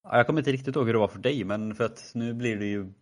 [0.03, 2.33] ja, Jag kommer inte riktigt ihåg hur det var för dig men för att nu
[2.33, 2.93] blir det ju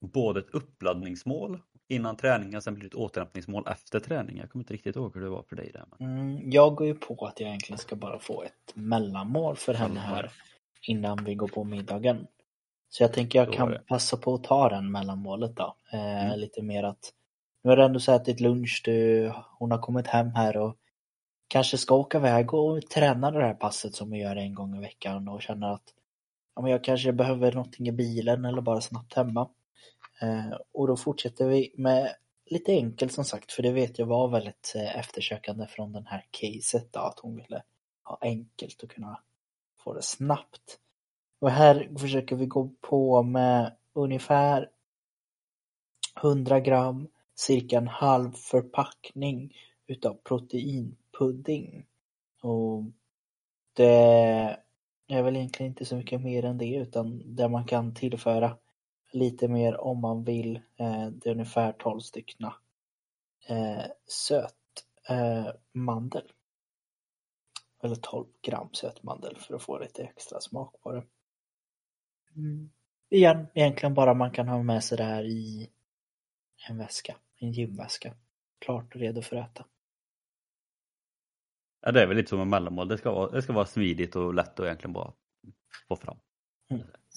[0.00, 4.36] både ett uppladdningsmål innan träningen sen blir det ett återhämtningsmål efter träning.
[4.36, 5.84] Jag kommer inte riktigt ihåg hur det var för dig där.
[5.98, 6.18] Men...
[6.18, 10.00] Mm, jag går ju på att jag egentligen ska bara få ett mellanmål för henne
[10.00, 10.32] här
[10.88, 12.26] innan vi går på middagen.
[12.92, 15.76] Så jag tänker jag kan passa på att ta den mellanmålet då.
[15.92, 16.38] Eh, Mm.
[16.38, 17.12] Lite mer att
[17.64, 20.76] nu har du ändå ätit lunch, du, hon har kommit hem här och
[21.48, 24.80] kanske ska åka iväg och träna det här passet som vi gör en gång i
[24.80, 25.94] veckan och känner att
[26.54, 29.48] ja, men jag kanske behöver någonting i bilen eller bara snabbt hemma.
[30.22, 32.14] Eh, och då fortsätter vi med
[32.50, 36.24] lite enkelt som sagt, för det vet jag var väldigt eh, eftersökande från den här
[36.30, 37.62] caset då, att hon ville
[38.04, 39.20] ha enkelt och kunna
[39.84, 40.78] få det snabbt.
[41.42, 44.70] Och här försöker vi gå på med ungefär
[46.22, 51.86] 100 gram, cirka en halv förpackning utav proteinpudding.
[52.42, 52.84] Och
[53.72, 54.56] det
[55.08, 58.56] är väl egentligen inte så mycket mer än det utan det man kan tillföra
[59.12, 60.56] lite mer om man vill.
[60.56, 62.54] Eh, det är ungefär 12 styckna
[63.48, 64.52] eh, sötmandel.
[65.08, 66.32] Eh, söt mandel.
[67.82, 71.02] Eller 12 gram sötmandel för att få lite extra smak på det.
[72.36, 72.70] Mm.
[73.10, 75.70] Igen, egentligen bara man kan ha med sig det här i
[76.68, 78.14] en väska, en gymväska.
[78.58, 79.66] Klart och redo för att äta.
[81.80, 84.16] Ja, det är väl lite som en mellanmål, det ska vara, det ska vara smidigt
[84.16, 85.12] och lätt och egentligen bara
[85.88, 86.16] få fram.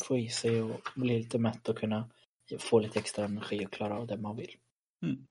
[0.08, 2.10] Få i sig och bli lite mätt och kunna
[2.60, 4.56] få lite extra energi och klara av det man vill.
[5.02, 5.28] Mm.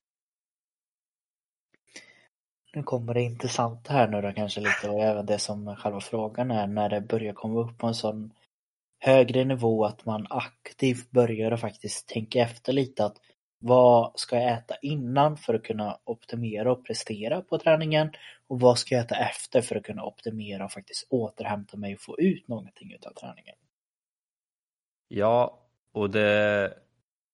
[2.74, 6.50] Nu kommer det intressanta här nu då kanske lite och även det som själva frågan
[6.50, 8.32] är när det börjar komma upp på en sån
[9.04, 13.16] högre nivå att man aktivt börjar att faktiskt tänka efter lite att
[13.58, 18.10] vad ska jag äta innan för att kunna optimera och prestera på träningen
[18.46, 22.00] och vad ska jag äta efter för att kunna optimera och faktiskt återhämta mig och
[22.00, 23.56] få ut någonting utav träningen.
[25.08, 25.62] Ja,
[25.92, 26.74] och det,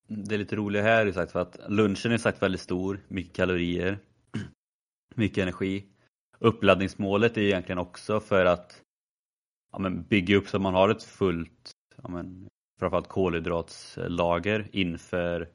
[0.07, 3.37] det är lite roligt här är sagt för att lunchen är sagt väldigt stor, mycket
[3.37, 3.99] kalorier,
[5.15, 5.85] mycket energi.
[6.39, 8.83] Uppladdningsmålet är egentligen också för att
[9.73, 11.71] ja, men bygga upp så att man har ett fullt,
[12.03, 15.49] ja, men, framförallt kolhydratslager inför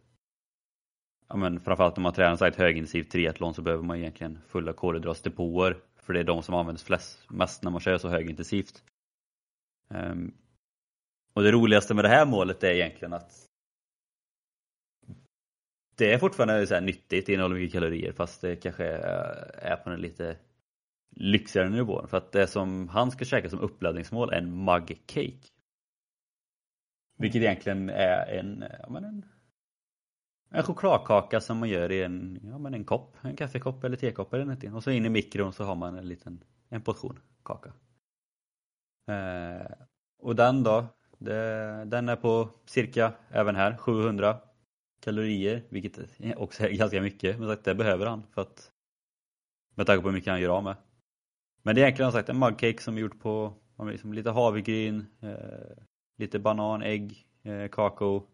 [1.28, 4.40] ja, men, framförallt när man tränar så här ett högintensivt triathlon så behöver man egentligen
[4.48, 8.84] fulla kolhydratsdepåer för det är de som används flest, mest när man kör så högintensivt.
[9.90, 10.34] Um,
[11.34, 13.46] och det roligaste med det här målet är egentligen att
[15.98, 19.90] det är fortfarande så här nyttigt, det innehåller mycket kalorier fast det kanske är på
[19.90, 20.38] en lite
[21.16, 25.48] lyxigare nivån, För att det som han ska käka som uppladdningsmål är en mug cake.
[27.18, 29.26] Vilket egentligen är en, ja, men en,
[30.50, 34.34] en chokladkaka som man gör i en, ja, men en kopp, en kaffekopp eller tekopp
[34.34, 34.74] eller någonting.
[34.74, 37.74] Och så in i mikron så har man en liten en portion kaka.
[39.08, 39.72] Eh,
[40.20, 40.86] och den då,
[41.18, 44.40] det, den är på cirka, även här, 700
[45.02, 46.00] kalorier, vilket
[46.38, 47.40] också är ganska mycket.
[47.40, 48.72] Men sagt, det behöver han för att
[49.76, 50.76] med tanke på hur mycket han gör av med.
[51.66, 55.84] Men det är egentligen sagt en mugcake som är gjort på liksom, lite havregryn, eh,
[56.18, 58.28] lite banan, ägg, eh, kakao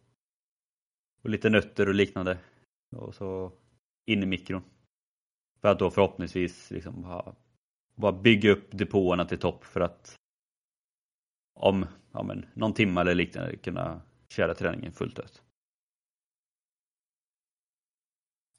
[1.21, 2.37] och lite nötter och liknande.
[2.95, 3.51] Och så
[4.05, 4.63] in i mikron.
[5.61, 7.35] För att då förhoppningsvis liksom ha,
[7.95, 10.15] bara bygga upp depåerna till topp för att
[11.59, 15.43] om ja, men, någon timme eller liknande kunna köra träningen fullt ut.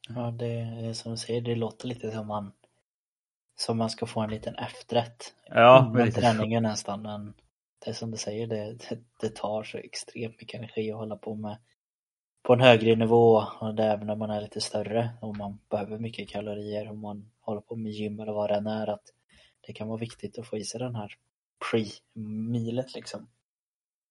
[0.09, 2.53] Ja, det är som du säger, det låter lite som man
[3.57, 5.35] som man ska få en liten efterrätt.
[5.47, 7.03] Ja, men träningen nästan.
[7.03, 7.35] Men
[7.85, 11.17] det är som du säger, det, det, det, tar så extremt mycket energi att hålla
[11.17, 11.57] på med
[12.43, 15.99] på en högre nivå och det även när man är lite större och man behöver
[15.99, 19.05] mycket kalorier om man håller på med gym eller vad det än är att
[19.67, 21.15] det kan vara viktigt att få i sig den här
[21.71, 23.29] pre-milet liksom.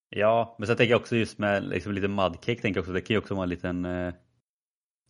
[0.10, 3.02] Ja, men så tänker jag också just med liksom lite mudcake, tänker jag också, det
[3.02, 4.14] kan ju också vara en liten eh,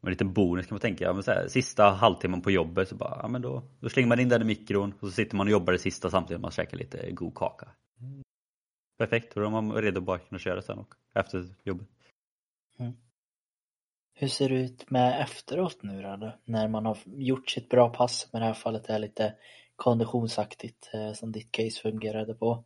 [0.08, 1.04] en liten bonus kan man tänka.
[1.04, 4.10] Ja, men så här, sista halvtimmen på jobbet så bara, ja, men då, då slänger
[4.10, 6.42] man in den i mikron och så sitter man och jobbar det sista samtidigt som
[6.42, 7.68] man käkar lite god kaka.
[8.98, 11.88] Perfekt, då är man redo att bara kunna köra sen och efter jobbet.
[12.80, 12.94] Mm.
[14.14, 16.34] Hur ser det ut med efteråt nu då?
[16.46, 19.36] När man har gjort sitt bra pass, men i det här fallet är lite
[19.76, 22.64] konditionsaktigt eh, som ditt case fungerade på.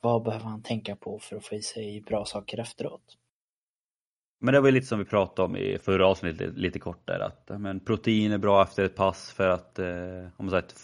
[0.00, 3.18] Vad behöver man tänka på för att få i sig bra saker efteråt?
[4.44, 7.60] Men det var lite som vi pratade om i förra avsnittet lite kort där att
[7.60, 10.74] men protein är bra efter ett pass för att eh, om man sagt,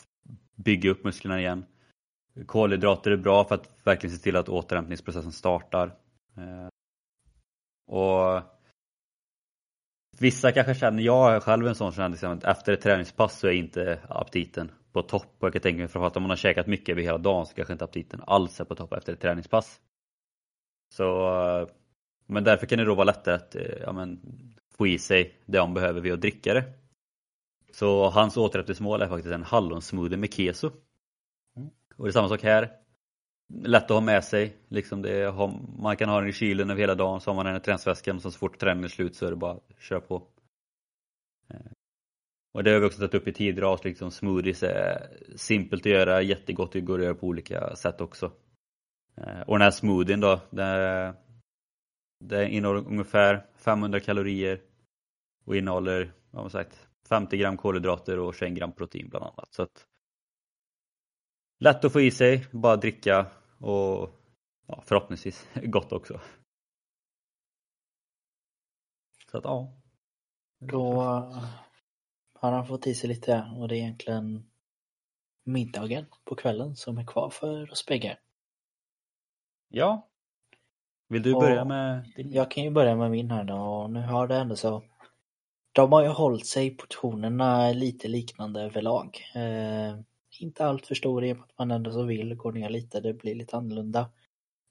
[0.57, 1.65] bygga upp musklerna igen.
[2.47, 5.87] Kolhydrater är bra för att verkligen se till att återhämtningsprocessen startar.
[6.37, 6.69] Eh,
[7.87, 8.43] och
[10.19, 13.39] Vissa kanske känner, jag är själv en sån som känner liksom att efter ett träningspass
[13.39, 15.37] så är inte aptiten på topp.
[15.39, 17.55] Och jag kan tänka mig framförallt om man har käkat mycket över hela dagen så
[17.55, 19.81] kanske inte aptiten alls är på topp efter ett träningspass.
[20.95, 21.69] Så
[22.31, 24.21] men därför kan det då vara lättare att eh, ja, men,
[24.81, 26.65] få i sig det han behöver vid att dricka det.
[27.73, 30.71] Så hans återhämtningsmål är faktiskt en hallonsmoothie med keso.
[31.57, 31.71] Mm.
[31.97, 32.73] Och det är samma sak här.
[33.65, 34.57] Lätt att ha med sig.
[34.69, 35.35] Liksom det,
[35.79, 38.17] man kan ha den i kylen över hela dagen så har man den i träningsväskan
[38.17, 40.23] och så fort träningen är slut så är det bara att köra på.
[41.49, 41.61] Eh,
[42.53, 43.91] och det har vi också tagit upp i tidigare avsnitt.
[43.91, 48.33] Liksom smoothies är simpelt att göra, jättegott, det går att göra på olika sätt också.
[49.17, 51.15] Eh, och den här smoothien då, det,
[52.21, 54.61] det innehåller ungefär 500 kalorier
[55.45, 59.55] och innehåller, vad man sagt, 50 gram kolhydrater och 21 gram protein bland annat.
[59.55, 59.87] Så att,
[61.59, 63.27] lätt att få i sig, bara dricka
[63.59, 64.11] och
[64.67, 66.21] ja, förhoppningsvis gott också.
[69.31, 69.77] Så att ja.
[70.59, 71.03] Då
[72.35, 74.51] har han fått i sig lite och det är egentligen
[75.45, 78.19] middagen på kvällen som är kvar för oss bägge.
[79.69, 80.10] Ja,
[81.11, 82.33] vill du börja med din?
[82.33, 84.83] Jag kan ju börja med min här då och nu har det ändå så
[85.73, 89.19] De har ju hållit sig portionerna lite liknande överlag.
[89.35, 89.99] Eh,
[90.41, 93.35] inte allt för stor i att man ändå så vill gå ner lite, det blir
[93.35, 94.11] lite annorlunda.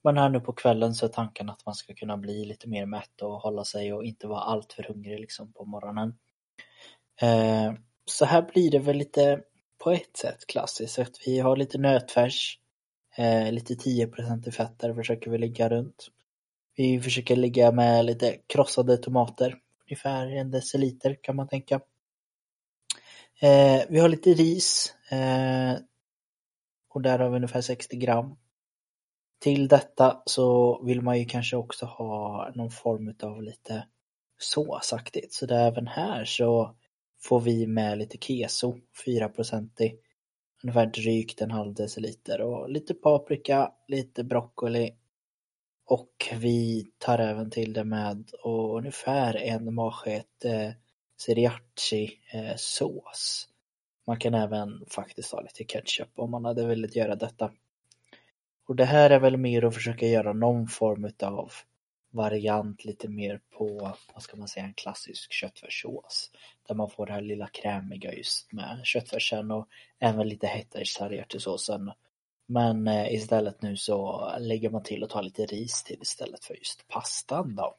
[0.04, 2.86] Men här nu på kvällen så är tanken att man ska kunna bli lite mer
[2.86, 6.17] mätt och hålla sig och inte vara allt för hungrig liksom på morgonen.
[7.21, 7.73] Eh,
[8.06, 9.41] så här blir det väl lite
[9.84, 11.28] på ett sätt klassiskt.
[11.28, 12.60] Vi har lite nötfärs,
[13.17, 16.08] eh, lite 10% i fetter försöker vi ligga runt.
[16.80, 19.58] Vi försöker ligga med lite krossade tomater.
[19.89, 21.75] Ungefär en deciliter kan man tänka.
[23.42, 24.94] Eh, vi har lite ris.
[25.12, 25.73] Eh,
[26.90, 28.36] och där har vi ungefär 60 gram.
[29.40, 33.88] Till detta så vill man ju kanske också ha någon form av lite
[34.38, 35.34] såsaktigt.
[35.34, 36.75] Så det även här så
[37.21, 39.92] får vi med lite keso, 4%
[40.63, 44.98] ungefär drygt en halv deciliter och lite paprika, lite broccoli
[45.90, 50.71] och vi tar även till det med ungefär en matsked eh,
[51.17, 53.48] srirachi eh, sås.
[54.08, 57.52] Man kan även faktiskt ha lite ketchup om man hade velat göra detta.
[58.67, 61.52] Och det här är väl mer att försöka göra någon form av
[62.12, 66.31] variant lite mer på, vad ska man säga, en klassisk köttfärssås.
[66.67, 69.67] Där man får det här lilla krämiga just med köttfärsen och
[70.00, 71.92] även lite hetta i srirachi-såsen.
[72.52, 76.54] Men eh, istället nu så lägger man till och tar lite ris till istället för
[76.54, 77.75] just pastan då.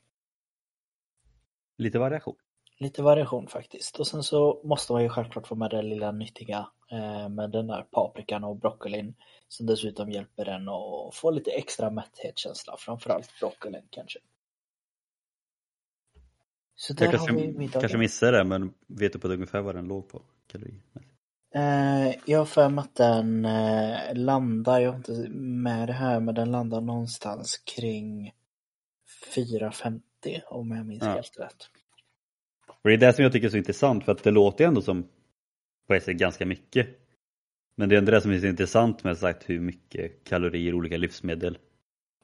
[1.79, 2.37] Lite variation.
[2.79, 4.01] lite variation faktiskt.
[4.01, 7.67] Och sen så måste man ju självklart få med det lilla nyttiga eh, med den
[7.67, 9.15] där paprikan och broccolin
[9.49, 14.19] som dessutom hjälper en att få lite extra mätthetskänsla, framförallt broccolin kanske.
[16.75, 17.81] Så där jag kanske, har vi middagen.
[17.81, 20.23] kanske missade det, men vet du på ungefär vad den låg på?
[20.47, 20.81] Kalorier?
[21.55, 26.21] Eh, jag har för mig att den eh, landar, jag har inte med det här,
[26.21, 28.33] men den landar någonstans kring
[29.37, 30.01] 4,50
[30.47, 31.13] om jag minns ja.
[31.13, 31.71] helt rätt.
[32.67, 34.83] Och det är det som jag tycker är så intressant för att det låter ändå
[34.83, 35.09] som
[35.87, 36.89] på ett sätt ganska mycket.
[37.75, 40.97] Men det är ändå det som är så intressant med sagt hur mycket kalorier olika
[40.97, 41.59] livsmedel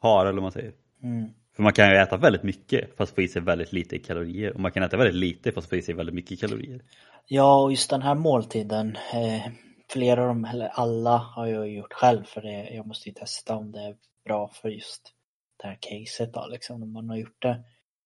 [0.01, 0.73] har eller vad man säger.
[1.03, 1.29] Mm.
[1.57, 4.61] För man kan ju äta väldigt mycket fast få i sig väldigt lite kalorier och
[4.61, 6.83] man kan äta väldigt lite fast få i sig väldigt mycket kalorier.
[7.29, 9.53] Ja, och just den här måltiden, eh,
[9.89, 13.57] flera av dem, eller alla har jag gjort själv för det, jag måste ju testa
[13.57, 15.13] om det är bra för just
[15.57, 17.65] det här caset då, liksom, när man har gjort det.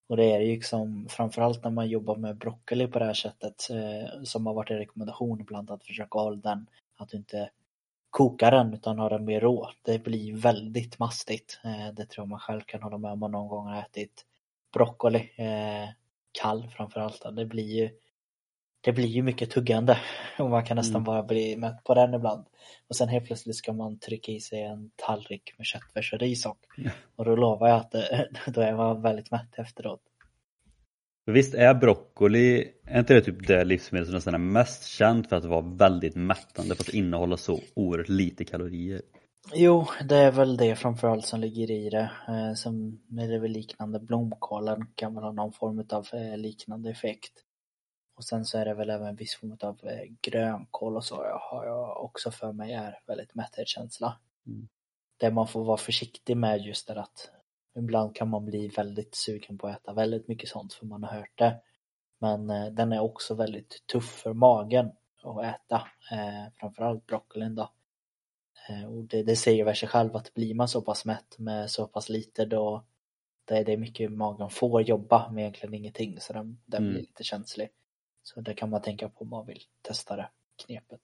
[0.08, 3.70] Och det är ju liksom framförallt när man jobbar med broccoli på det här sättet
[3.70, 6.66] eh, som har varit en rekommendation ibland att försöka hålla den,
[6.96, 7.50] att du inte
[8.10, 9.70] kokar den utan har den mer rå.
[9.82, 11.60] Det blir väldigt mastigt.
[11.64, 14.26] Eh, det tror jag man själv kan hålla med om man någon gång har ätit
[14.72, 15.88] broccoli eh,
[16.32, 17.36] kall framförallt.
[17.36, 17.90] Det blir ju
[18.80, 19.98] det blir ju mycket tuggande
[20.38, 21.04] och man kan nästan mm.
[21.04, 22.46] bara bli mätt på den ibland.
[22.88, 26.46] Och sen helt plötsligt ska man trycka i sig en tallrik med köttfärs och ris
[26.46, 26.90] och, ja.
[27.16, 30.00] och då lovar jag att det, då är man väldigt mätt efteråt.
[31.26, 35.36] Visst är broccoli, är inte det typ det livsmedel som nästan är mest känt för
[35.36, 39.02] att vara väldigt mättande för att innehålla så oerhört lite kalorier?
[39.54, 42.10] Jo, det är väl det framförallt som ligger i det.
[42.28, 46.90] Eh, sen är det väl liknande blomkålen kan väl ha någon form av eh, liknande
[46.90, 47.32] effekt.
[48.20, 51.16] Och sen så är det väl även en viss form av eh, grönkål och så
[51.40, 54.18] har jag också för mig är väldigt mätthetskänsla.
[54.46, 54.68] Mm.
[55.16, 57.30] Det man får vara försiktig med just är att
[57.76, 61.10] ibland kan man bli väldigt sugen på att äta väldigt mycket sånt för man har
[61.10, 61.60] hört det.
[62.18, 64.92] Men eh, den är också väldigt tuff för magen
[65.22, 65.76] att äta,
[66.12, 67.70] eh, framförallt broccolin då.
[68.68, 71.70] Eh, och det, det säger väl sig själv att blir man så pass mätt med
[71.70, 72.84] så pass lite då
[73.44, 76.92] det är det mycket magen får jobba med egentligen ingenting så den, den mm.
[76.92, 77.68] blir lite känslig.
[78.22, 80.28] Så det kan man tänka på om man vill testa det
[80.66, 81.00] knepet.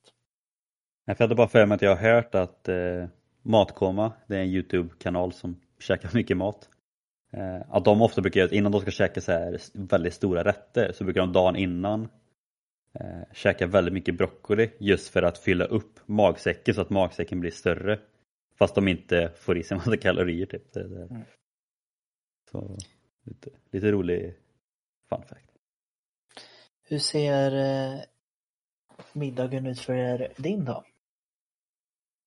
[1.05, 3.07] Jag hade bara för mig att jag har hört att eh,
[3.43, 6.69] Matkoma, det är en Youtube-kanal som käkar mycket mat.
[7.33, 10.93] Eh, att de ofta brukar göra, innan de ska käka så här väldigt stora rätter
[10.93, 12.09] så brukar de dagen innan
[12.93, 17.51] eh, käka väldigt mycket broccoli just för att fylla upp magsäcken så att magsäcken blir
[17.51, 17.99] större.
[18.59, 20.77] Fast de inte får i sig massa kalorier typ.
[20.77, 21.23] Mm.
[22.51, 22.77] Så
[23.23, 24.35] lite, lite rolig
[25.09, 25.56] fun fact.
[26.89, 28.01] Hur ser eh,
[29.13, 30.85] middagen ut för din dag?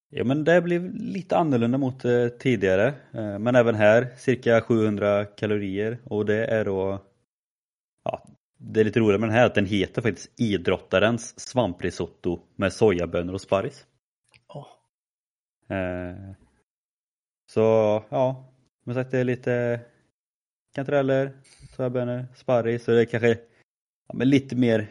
[0.09, 5.25] Ja men det blir lite annorlunda mot eh, tidigare eh, men även här cirka 700
[5.25, 7.03] kalorier och det är då
[8.03, 8.23] ja,
[8.57, 13.33] Det är lite roligt med den här att den heter faktiskt idrottarens svamprisotto med sojabönor
[13.33, 13.85] och sparris.
[14.47, 14.67] Oh.
[15.77, 16.31] Eh,
[17.49, 17.61] så
[18.09, 18.53] ja,
[18.83, 19.81] som sagt det är lite
[20.75, 21.31] kantareller,
[21.75, 23.37] sojabönor, sparris och det är kanske
[24.09, 24.87] ja, men lite mer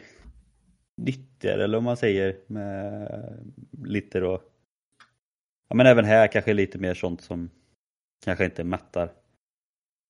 [0.97, 3.11] nyttigare eller om man säger med
[3.83, 4.41] lite då
[5.69, 7.49] Ja men även här kanske lite mer sånt som
[8.25, 9.11] kanske inte mättar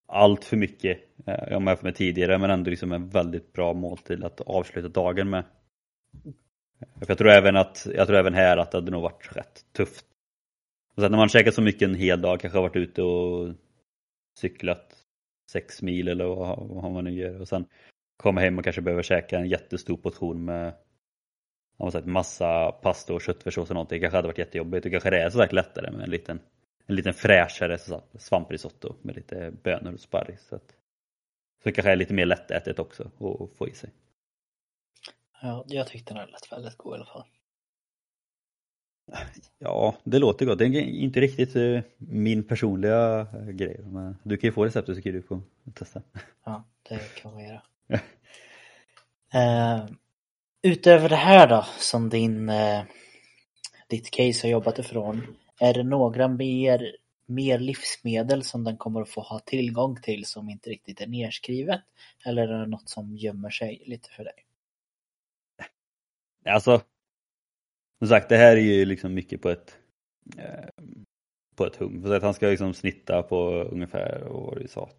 [0.07, 3.73] allt för mycket eh, om jag jämför med tidigare men ändå liksom en väldigt bra
[3.73, 5.43] måltid att avsluta dagen med.
[6.79, 9.65] För jag tror även att, jag tror även här att det hade nog varit rätt
[9.71, 10.05] tufft.
[10.95, 13.55] Och sen när man käkat så mycket en hel dag, kanske har varit ute och
[14.39, 14.95] cyklat
[15.51, 17.65] sex mil eller vad, vad man nu gör och sen
[18.19, 20.73] komma hem och kanske behöver käka en jättestor portion med
[21.77, 23.95] om sagt, massa pasta och köttfärssås och någonting.
[23.95, 24.83] Det kanske hade varit jättejobbigt.
[24.83, 26.39] Det kanske det är så sagt lättare med en liten,
[26.85, 27.77] en liten fräschare
[28.17, 30.47] svamprisotto med lite bönor och sparris.
[30.49, 30.71] Så, att,
[31.63, 33.89] så det kanske är lite mer lättätet också att få i sig.
[35.41, 37.25] Ja, jag tyckte den lät väldigt god i alla fall.
[39.59, 40.59] Ja, det låter gott.
[40.59, 43.79] Det är inte riktigt eh, min personliga eh, grej.
[43.83, 45.41] Men du kan ju få receptet så kan du få
[45.73, 46.01] testa.
[46.43, 47.61] Ja, det kan man göra
[47.93, 49.85] uh,
[50.61, 52.83] utöver det här då, som din, uh,
[53.87, 55.35] ditt case har jobbat ifrån.
[55.59, 60.49] Är det några mer, mer livsmedel som den kommer att få ha tillgång till som
[60.49, 61.81] inte riktigt är nedskrivet?
[62.25, 64.45] Eller är det något som gömmer sig lite för dig?
[66.45, 66.81] Alltså,
[67.99, 69.77] som sagt, det här är ju liksom mycket på ett
[70.37, 70.83] eh,
[71.59, 72.03] på ett hum.
[72.03, 74.89] Så att han ska liksom snitta på ungefär, vad du sa,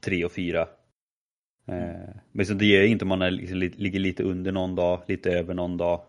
[0.00, 0.68] tre och fyra.
[1.68, 1.90] Mm.
[1.90, 5.02] Eh, men så det ger inte om man är, liksom, ligger lite under någon dag,
[5.08, 6.04] lite över någon dag.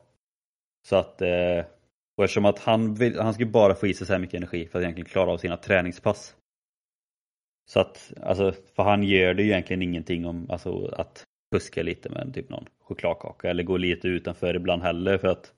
[0.88, 1.66] Så att, eh,
[2.18, 4.68] och eftersom att han, vill, han ska bara få i sig så här mycket energi
[4.68, 6.36] för att egentligen klara av sina träningspass.
[7.70, 12.10] Så att, alltså, för han gör det ju egentligen ingenting om alltså, att fuska lite
[12.10, 15.54] med typ någon chokladkaka eller gå lite utanför ibland heller för att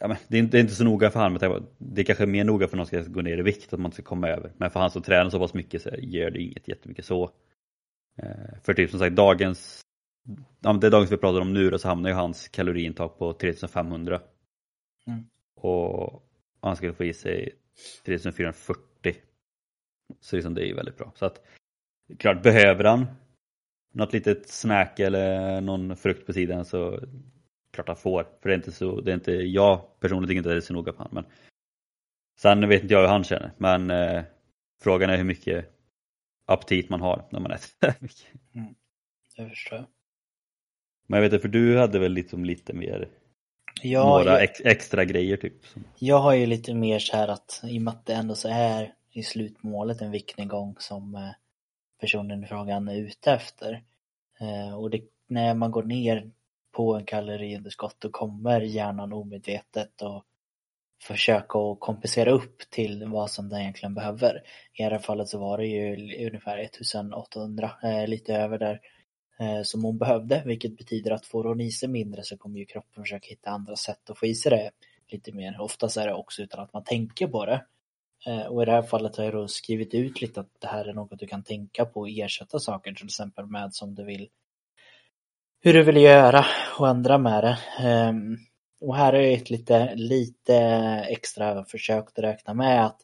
[0.00, 1.66] ja, men det, är inte, det är inte så noga för honom.
[1.78, 3.92] Det är kanske mer noga för någon som ska gå ner i vikt, att man
[3.92, 4.52] ska komma över.
[4.56, 7.30] Men för han som tränar så pass mycket så gör det inget jättemycket så.
[8.16, 9.80] Eh, för typ som sagt dagens,
[10.60, 14.20] det är dagens vi pratar om nu då, så hamnar ju hans kaloriintag på 3500.
[15.06, 15.24] Mm.
[15.56, 16.22] Och
[16.60, 17.54] han skulle få i sig
[18.04, 19.16] 3440.
[20.20, 21.12] Så liksom det är ju väldigt bra.
[21.14, 21.42] Så att
[22.18, 23.06] klart behöver han
[23.92, 27.00] något litet snack eller någon frukt på sidan så
[27.72, 28.26] klart han får.
[28.40, 30.72] För det är inte så, det är inte, jag personligen tycker inte det är så
[30.72, 31.14] noga på honom.
[31.14, 31.24] Men
[32.40, 33.52] sen vet inte jag hur han känner.
[33.58, 34.22] Men eh,
[34.82, 35.71] frågan är hur mycket
[36.52, 37.94] aptit man har när man äter.
[38.54, 38.74] Mm,
[39.36, 39.86] det förstår jag.
[41.06, 43.08] Men jag vet inte, för du hade väl liksom lite mer
[43.82, 45.54] ja, några jag, ex, extra grejer typ?
[45.98, 48.48] Jag har ju lite mer så här att i och med att det ändå så
[48.48, 51.30] är i slutmålet en viktnedgång som eh,
[52.00, 53.82] personen i frågan är ute efter.
[54.40, 56.30] Eh, och det, när man går ner
[56.72, 60.24] på en kaloriunderskott då kommer hjärnan omedvetet och
[61.02, 64.42] försöka att kompensera upp till vad som den egentligen behöver.
[64.72, 68.80] I det här fallet så var det ju ungefär 1800, eh, lite över där,
[69.40, 72.64] eh, som hon behövde, vilket betyder att får hon i sig mindre så kommer ju
[72.64, 74.70] kroppen försöka hitta andra sätt att få i sig det
[75.12, 75.60] lite mer.
[75.60, 77.64] Oftast är det också utan att man tänker på det.
[78.26, 80.84] Eh, och i det här fallet har jag då skrivit ut lite att det här
[80.84, 84.28] är något du kan tänka på och ersätta saker till exempel med som du vill
[85.64, 86.46] hur du vill göra
[86.78, 87.58] och ändra med det.
[87.78, 88.38] Ehm,
[88.82, 90.56] och här är ett lite, lite
[91.08, 93.00] extra försök att räkna med att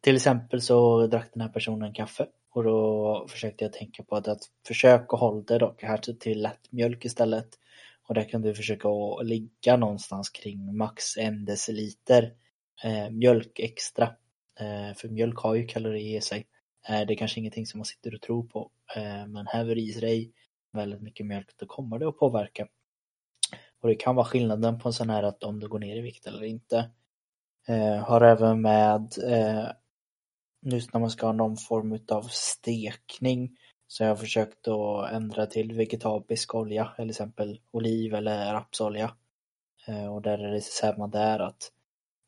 [0.00, 4.28] till exempel så drack den här personen kaffe och då försökte jag tänka på att,
[4.28, 7.48] att försöka hålla det dock här till lättmjölk istället.
[8.08, 12.32] Och där kan du försöka att ligga någonstans kring max en deciliter
[12.84, 14.04] eh, mjölk extra.
[14.60, 16.46] Eh, för mjölk har ju kalorier i sig.
[16.88, 18.70] Eh, det är kanske ingenting som man sitter och tror på.
[18.96, 20.32] Eh, men häver i sig
[20.72, 22.68] väldigt mycket mjölk då kommer det att påverka.
[23.84, 26.00] Och det kan vara skillnaden på en sån här att om du går ner i
[26.00, 26.90] vikt eller inte.
[27.68, 29.68] Eh, har även med eh,
[30.62, 33.56] just när man ska ha någon form av stekning
[33.86, 39.14] så jag har försökt att ändra till vegetarisk olja, till exempel oliv eller rapsolja.
[39.86, 41.72] Eh, och där är det samma där att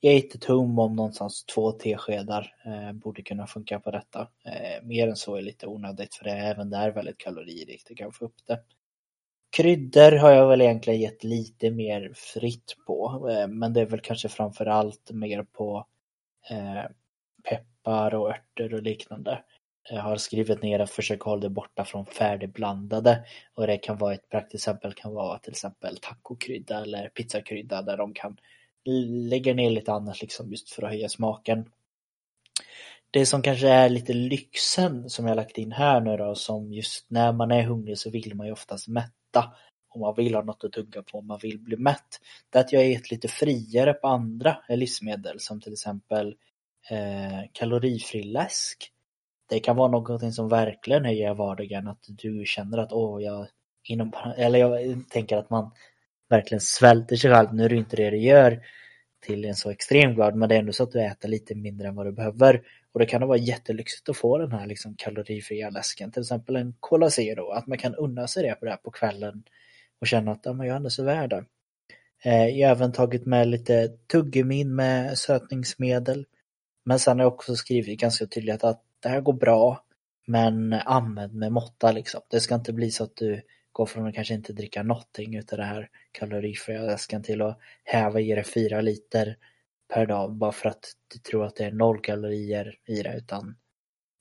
[0.00, 4.28] Jag är inte tom om någonstans två teskedar eh, borde kunna funka på detta.
[4.44, 7.94] Eh, mer än så är lite onödigt för det är även där väldigt kaloririkt, det
[7.94, 8.60] kan få upp det.
[9.50, 14.00] Kryddor har jag väl egentligen gett lite mer fritt på, eh, men det är väl
[14.00, 15.86] kanske framför allt mer på
[16.50, 16.90] eh,
[17.48, 19.42] peppar och örter och liknande.
[19.90, 23.24] Jag har skrivit ner att försöka hålla det borta från färdigblandade
[23.54, 27.96] och det kan vara ett praktiskt exempel kan vara till exempel tacokrydda eller pizzakrydda där
[27.96, 28.36] de kan
[29.30, 31.70] lägga ner lite annat liksom just för att höja smaken.
[33.10, 37.10] Det som kanske är lite lyxen som jag lagt in här nu då som just
[37.10, 38.88] när man är hungrig så vill man ju oftast
[39.38, 39.52] äta
[39.88, 42.20] och man vill ha något att tugga på, man vill bli mätt.
[42.50, 46.34] Det är att jag är lite friare på andra livsmedel som till exempel
[46.90, 48.92] eh, kalorifri läsk.
[49.48, 53.46] Det kan vara någonting som verkligen höjer vardagen, att du känner att åh, jag
[53.84, 55.70] inom, eller jag tänker att man
[56.28, 57.54] verkligen svälter sig själv.
[57.54, 58.60] Nu är det inte det du gör
[59.20, 61.88] till en så extrem grad men det är ändå så att du äter lite mindre
[61.88, 62.62] än vad du behöver.
[62.96, 66.74] Och det kan vara jättelyxigt att få den här liksom kalorifria läsken, till exempel en
[66.80, 69.42] Cola Zero, att man kan unna sig det på, det här på kvällen
[70.00, 71.44] och känna att ja, men jag är ändå så värd det.
[72.50, 76.26] Jag har även tagit med lite tuggummin med sötningsmedel.
[76.84, 79.84] Men sen har jag också skrivit ganska tydligt att det här går bra
[80.26, 82.20] men använd med måtta liksom.
[82.28, 83.42] Det ska inte bli så att du
[83.72, 88.20] går från att kanske inte dricka någonting utav det här kalorifria läsken till att häva
[88.20, 89.36] i dig fyra liter
[89.88, 90.84] per dag bara för att
[91.14, 93.56] du tror att det är noll kalorier i det utan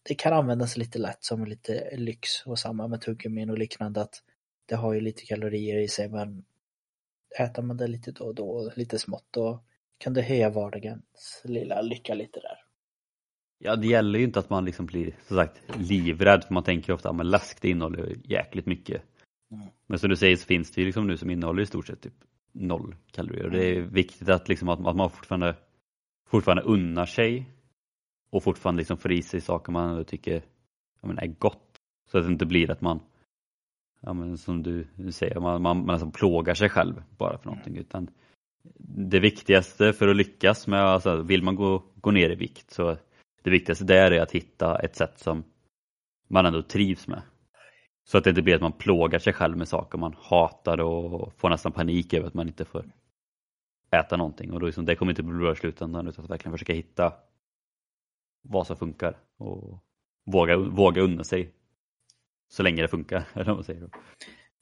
[0.03, 4.23] det kan användas lite lätt som lite lyx och samma med tuggummin och liknande att
[4.65, 6.45] det har ju lite kalorier i sig men
[7.39, 9.63] äter man det lite då och då, lite smått, då
[9.97, 12.57] kan det höja vardagens lilla lycka lite där.
[13.57, 16.93] Ja, det gäller ju inte att man liksom blir som sagt livrädd för man tänker
[16.93, 19.01] ofta att läsk det innehåller jäkligt mycket
[19.51, 19.67] Mm.
[19.87, 22.01] Men som du säger så finns det ju liksom nu som innehåller i stort sett
[22.01, 22.13] typ
[22.55, 23.49] noll kalorier.
[23.49, 23.89] Det är mm.
[23.89, 25.55] viktigt att, liksom att, att man fortfarande,
[26.27, 27.49] fortfarande unnar sig
[28.29, 30.43] och fortfarande liksom får i sig saker man tycker
[31.01, 31.77] ja, men är gott.
[32.11, 32.99] Så att det inte blir att man,
[33.99, 37.77] ja, men som du säger, man, man, man alltså plågar sig själv bara för någonting.
[37.77, 38.09] Utan
[38.97, 42.97] det viktigaste för att lyckas med, alltså, vill man gå, gå ner i vikt så
[43.43, 45.43] det viktigaste där är att hitta ett sätt som
[46.27, 47.21] man ändå trivs med.
[48.07, 51.33] Så att det inte blir att man plågar sig själv med saker man hatar och
[51.37, 52.85] får nästan panik över att man inte får
[53.91, 54.51] äta någonting.
[54.51, 57.13] Och då liksom, det kommer inte bli bra i slutändan utan att verkligen försöka hitta
[58.41, 59.83] vad som funkar och
[60.25, 61.51] våga, våga unna sig
[62.47, 63.23] så länge det funkar.
[63.33, 63.89] Eller vad man säger.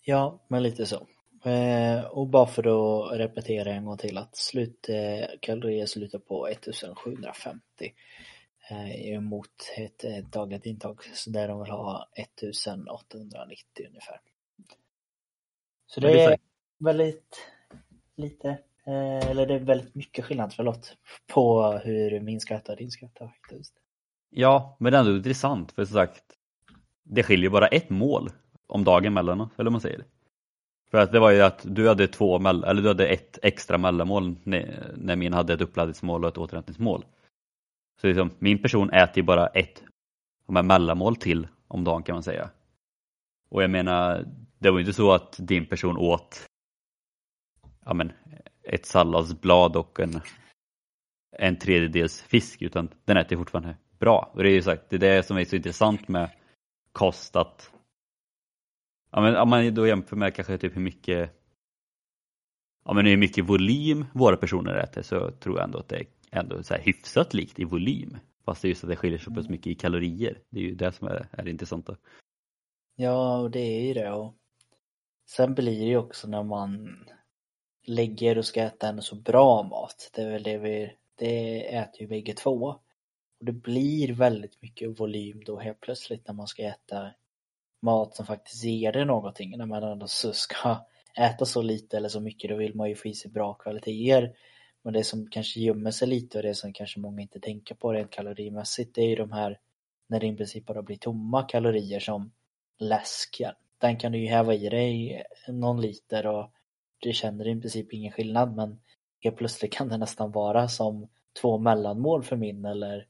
[0.05, 1.07] Ja, men lite så.
[1.49, 7.93] Eh, och bara för att repetera en gång till att slutkalorier eh, slutar på 1750
[8.73, 14.19] eh, mot ett, dagligt intag så där de vill ha 1890 ungefär.
[15.85, 16.37] Så det, det är
[16.79, 17.37] väldigt
[18.15, 18.49] lite,
[18.85, 20.97] eh, eller det är väldigt mycket skillnad, förlåt,
[21.27, 23.73] på hur min ska äta och din ska äta faktiskt.
[24.29, 26.23] Ja, men det är ändå intressant för som sagt,
[27.03, 28.29] det skiljer bara ett mål
[28.67, 30.05] om dagen mellan oss, eller vad man säger.
[30.91, 34.35] För att det var ju att du hade två eller du hade ett extra mellanmål
[34.43, 37.05] när, när min hade ett uppladdningsmål och ett återhämtningsmål.
[38.01, 39.83] Så liksom, min person äter ju bara ett
[40.47, 42.49] de mellanmål till om dagen kan man säga.
[43.49, 44.25] Och jag menar,
[44.59, 46.45] det var ju inte så att din person åt
[47.85, 48.11] ja, men,
[48.63, 50.21] ett salladsblad och en,
[51.31, 54.31] en tredjedels fisk utan den äter fortfarande bra.
[54.33, 56.29] Och det är ju sagt, det är det som är så intressant med
[56.91, 57.71] kost att
[59.11, 61.31] ja, men, om man då jämför med kanske typ hur mycket
[62.85, 66.05] ja, men hur mycket volym våra personer äter så tror jag ändå att det är
[66.33, 68.17] ändå så här hyfsat likt i volym.
[68.45, 70.39] Fast det är just att det skiljer sig så mycket i kalorier.
[70.49, 71.97] Det är ju det som är, är det intressanta.
[72.95, 74.11] Ja, och det är ju det.
[74.11, 74.33] Och
[75.29, 76.99] sen blir det ju också när man
[77.85, 80.09] lägger och ska äta en så bra mat.
[80.13, 82.79] Det är väl det vi, det äter ju bägge två.
[83.39, 87.11] Och det blir väldigt mycket volym då helt plötsligt när man ska äta
[87.81, 89.57] mat som faktiskt ger det någonting.
[89.57, 90.85] När man ändå ska
[91.17, 94.35] äta så lite eller så mycket då vill man ju få i sig bra kvaliteter.
[94.83, 97.93] Men det som kanske gömmer sig lite och det som kanske många inte tänker på
[97.93, 99.59] rent kalorimässigt det är ju de här
[100.07, 102.31] när det i princip bara blir tomma kalorier som
[102.79, 103.53] läsken.
[103.77, 106.51] Den kan du ju häva i dig någon liter och
[106.99, 108.79] du känner i princip ingen skillnad men
[109.19, 111.07] helt plötsligt kan det nästan vara som
[111.41, 113.07] två mellanmål för min eller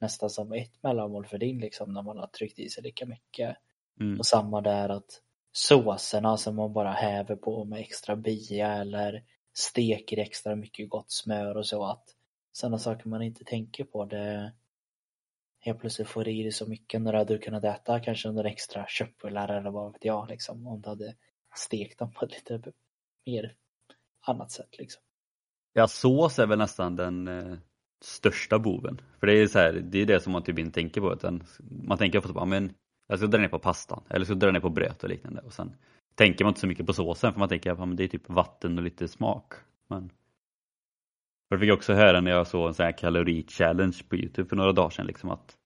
[0.00, 3.56] nästan som ett mellanmål för din liksom när man har tryckt i sig lika mycket.
[4.00, 4.18] Mm.
[4.18, 5.22] Och samma där att
[5.52, 9.22] såserna som man bara häver på med extra bia eller
[9.58, 12.04] steker extra mycket gott smör och så att
[12.52, 14.52] sådana saker man inte tänker på det
[15.60, 18.86] helt plötsligt får i dig så mycket när du hade kunnat äta kanske några extra
[18.88, 21.14] köttbullar eller vad vet jag liksom om du hade
[21.54, 22.72] stekt dem på ett lite
[23.26, 23.54] mer
[24.20, 25.02] annat sätt liksom.
[25.72, 27.58] Ja, sås är väl nästan den eh,
[28.04, 29.00] största boven.
[29.20, 31.12] För det är så här, det är det som man typ inte tänker på.
[31.12, 32.74] Utan man tänker på att men
[33.06, 35.40] jag ska dra ner på pastan eller så dra ner på bröd och liknande.
[35.40, 35.76] Och sen
[36.16, 38.78] tänker man inte så mycket på såsen för man tänker att det är typ vatten
[38.78, 39.52] och lite smak.
[39.88, 40.10] Men
[41.48, 44.72] jag fick också höra när jag såg en sån här kalori-challenge på Youtube för några
[44.72, 45.56] dagar sedan liksom att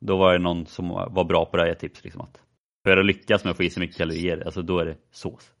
[0.00, 2.42] då var det någon som var bra på det här tips liksom att
[2.84, 5.52] för att lyckas med att få i sig mycket kalorier, alltså då är det sås.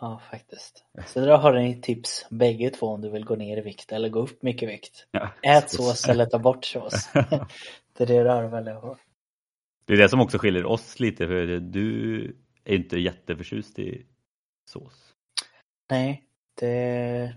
[0.00, 0.84] Ja, faktiskt.
[1.06, 4.08] Så där har ni tips bägge två om du vill gå ner i vikt eller
[4.08, 5.06] gå upp mycket vikt.
[5.10, 5.86] Ja, Ät sås.
[5.86, 7.10] sås eller ta bort sås.
[7.12, 8.96] det är det du har att välja på.
[9.84, 12.36] Det är det som också skiljer oss lite för du
[12.72, 14.06] är inte jätteförtjust i
[14.70, 15.14] sås.
[15.90, 17.34] Nej, det,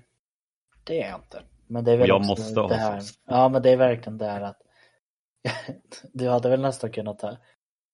[0.84, 1.44] det är jag inte.
[1.68, 3.20] Men det är väl jag måste ha här, sås.
[3.28, 4.62] Ja, men det är verkligen det här att
[6.14, 7.38] du hade väl nästan kunnat ta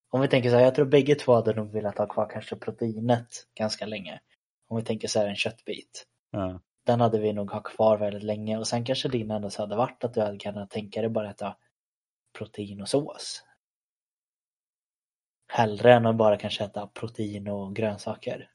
[0.10, 2.56] om vi tänker så här, jag tror bägge två hade nog velat ha kvar kanske
[2.56, 4.20] proteinet ganska länge.
[4.68, 6.06] Om vi tänker så här en köttbit.
[6.32, 6.62] Ja.
[6.86, 9.76] Den hade vi nog ha kvar väldigt länge och sen kanske din ändå så hade
[9.76, 11.58] varit att du hade kunnat tänka dig bara äta
[12.38, 13.44] protein och sås.
[15.48, 18.52] Hellre än att bara kanske äta protein och grönsaker.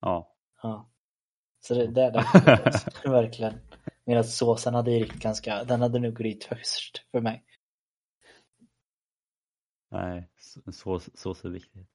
[0.00, 0.34] Ja.
[0.62, 0.88] Ja.
[1.60, 3.60] Så det, det är det verkligen.
[4.04, 7.44] Medan såsen hade rykt ganska, den hade nog rykt först för mig.
[9.90, 10.28] Nej,
[10.72, 11.88] sås, sås är viktigt.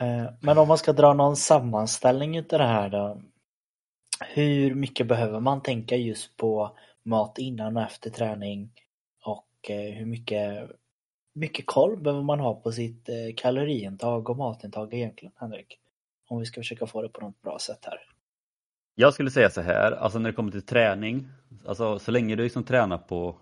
[0.00, 3.22] Eh, men om man ska dra någon sammanställning utav det här då.
[4.20, 8.72] Hur mycket behöver man tänka just på mat innan och efter träning?
[9.24, 10.70] Och eh, hur mycket,
[11.40, 15.78] mycket koll behöver man ha på sitt eh, kaloriintag och matintag egentligen, Henrik?
[16.28, 17.98] Om vi ska försöka få det på något bra sätt här.
[18.94, 21.28] Jag skulle säga så här, alltså när det kommer till träning,
[21.66, 23.36] alltså så länge du liksom tränar på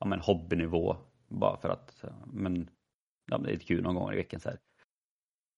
[0.00, 0.96] ja, men hobbynivå,
[1.28, 2.70] bara för att men,
[3.30, 4.58] ja, men det är kul någon gång i veckan så här.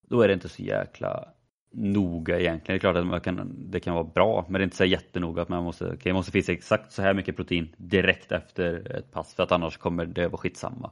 [0.09, 1.29] Då är det inte så jäkla
[1.73, 2.75] noga egentligen.
[2.75, 4.85] Det är klart att man kan, det kan vara bra, men det är inte så
[4.85, 8.97] jättenoga att man måste, okay, jag måste fiska exakt så här mycket protein direkt efter
[8.97, 10.91] ett pass för att annars kommer det vara skitsamma.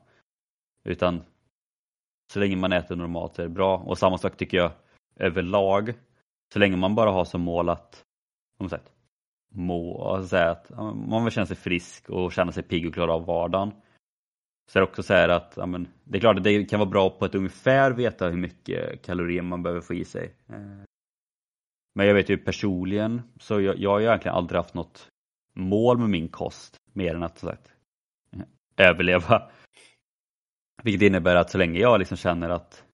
[0.85, 1.22] Utan
[2.33, 3.76] så länge man äter normalt så är det bra.
[3.76, 4.72] Och samma sak tycker jag
[5.16, 5.95] överlag.
[6.53, 8.05] Så länge man bara har som mål att,
[8.59, 8.93] som sagt,
[9.55, 10.70] må, alltså säga att
[11.09, 13.72] man vill känna sig frisk och känna sig pigg och klara av vardagen.
[14.70, 16.81] Så är det också så här att ja, men, det är klart att det kan
[16.81, 20.35] vara bra på ett ungefär veta hur mycket kalorier man behöver få i sig.
[20.49, 20.85] Eh.
[21.95, 25.09] Men jag vet ju personligen så jag, jag har ju egentligen aldrig haft något
[25.55, 27.72] mål med min kost mer än att sagt,
[28.33, 29.51] eh, överleva.
[30.83, 32.85] Vilket innebär att så länge jag liksom känner att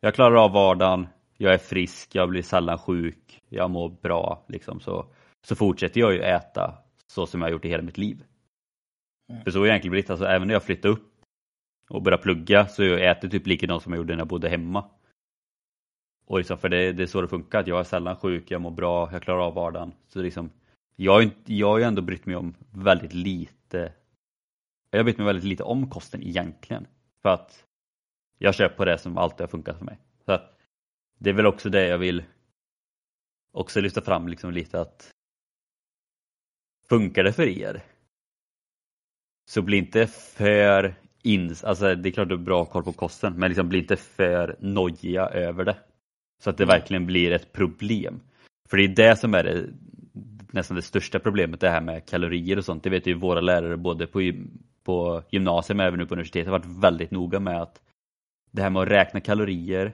[0.00, 1.06] jag klarar av vardagen,
[1.36, 5.06] jag är frisk, jag blir sällan sjuk, jag mår bra liksom så,
[5.42, 8.24] så fortsätter jag ju äta så som jag har gjort i hela mitt liv.
[9.30, 9.44] Mm.
[9.44, 11.12] För så har det egentligen blivit, alltså även när jag flyttade upp
[11.90, 14.84] och började plugga så jag ätit typ likadant som jag gjorde när jag bodde hemma.
[16.26, 18.60] Och liksom, för det, det är så det funkar, att jag är sällan sjuk, jag
[18.60, 19.92] mår bra, jag klarar av vardagen.
[20.08, 20.50] Så liksom,
[20.96, 23.92] jag, har inte- jag har ju ändå brytt mig om väldigt lite
[24.92, 26.86] jag har brytt mig väldigt lite om kosten egentligen.
[27.22, 27.64] För att
[28.38, 29.98] jag kör på det som alltid har funkat för mig.
[30.24, 30.58] Så att
[31.18, 32.24] det är väl också det jag vill
[33.52, 35.10] också lyfta fram liksom lite att
[36.88, 37.82] funkar det för er
[39.50, 43.34] så bli inte för ins, alltså det är klart du har bra koll på kosten
[43.36, 45.76] men liksom bli inte för nojiga över det.
[46.42, 46.78] Så att det Mm.
[46.78, 48.20] verkligen blir ett problem.
[48.68, 49.68] För det är det som är det,
[50.52, 52.82] nästan det största problemet det här med kalorier och sånt.
[52.82, 54.20] Det vet ju våra lärare både på,
[54.84, 57.82] på gymnasiet men även nu på universitetet har varit väldigt noga med att
[58.50, 59.92] det här med att räkna kalorier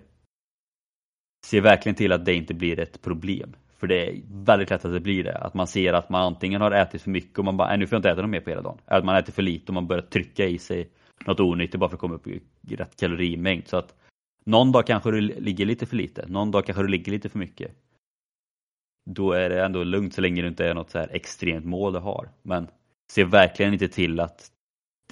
[1.46, 3.56] se verkligen till att det inte blir ett problem.
[3.76, 5.38] För det är väldigt lätt att det blir det.
[5.38, 7.96] Att man ser att man antingen har ätit för mycket och man bara, nu får
[7.96, 8.78] jag inte äta något mer på hela dagen.
[8.86, 10.88] Eller att man äter för lite och man börjar trycka i sig
[11.26, 13.68] något onyttigt bara för att komma upp i rätt kalorimängd.
[13.68, 13.94] Så att
[14.44, 17.38] någon dag kanske du ligger lite för lite, någon dag kanske du ligger lite för
[17.38, 17.72] mycket.
[19.10, 21.92] Då är det ändå lugnt så länge det inte är något så här extremt mål
[21.92, 22.28] du har.
[22.42, 22.68] Men
[23.12, 24.52] se verkligen inte till att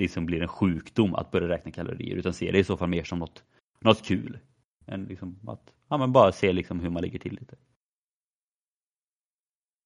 [0.01, 3.05] liksom blir en sjukdom att börja räkna kalorier utan se det i så fall mer
[3.05, 3.43] som något,
[3.81, 4.39] något kul.
[4.87, 7.57] Än liksom att ja, men bara se liksom hur man ligger till lite.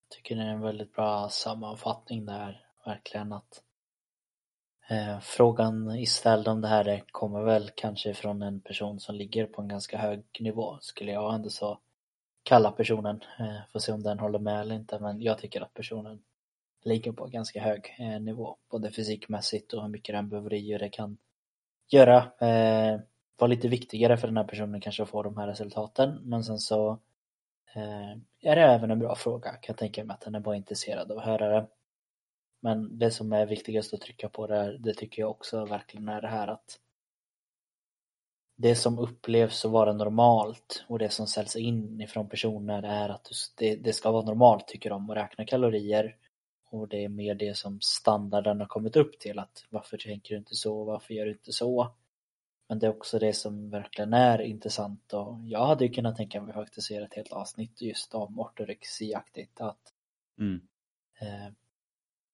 [0.08, 3.62] Jag tycker det är en väldigt bra sammanfattning där, verkligen att
[4.88, 9.46] eh, frågan istället om det här är, kommer väl kanske från en person som ligger
[9.46, 11.78] på en ganska hög nivå, skulle jag ändå så
[12.42, 13.20] kalla personen.
[13.38, 16.22] Eh, får se om den håller med eller inte, men jag tycker att personen
[16.83, 20.78] ligger på ganska hög eh, nivå, både fysikmässigt och hur mycket den behöver i och
[20.78, 21.18] det kan
[21.89, 22.16] göra.
[22.49, 23.01] Eh,
[23.37, 26.59] vara lite viktigare för den här personen kanske att få de här resultaten, men sen
[26.59, 26.99] så
[27.72, 28.11] Eh,
[28.41, 29.51] är det även en bra fråga.
[29.51, 31.66] Kan jag tänka mig att den är bara intresserad av att höra det.
[32.61, 36.20] Men det som är viktigast att trycka på där, det tycker jag också verkligen är
[36.20, 36.81] det här att
[38.57, 43.28] det som upplevs att vara normalt och det som säljs in ifrån personer är att
[43.57, 46.16] det, det ska vara normalt tycker de att räkna kalorier
[46.71, 50.39] och det är mer det som standarden har kommit upp till att varför tänker du
[50.39, 51.95] inte så, varför gör du inte så?
[52.68, 56.43] Men det är också det som verkligen är intressant och jag hade ju kunnat tänka
[56.43, 59.81] mig faktiskt se ett helt avsnitt just om ortorexiaktigt att
[60.39, 60.61] Mm.
[61.21, 61.53] eh,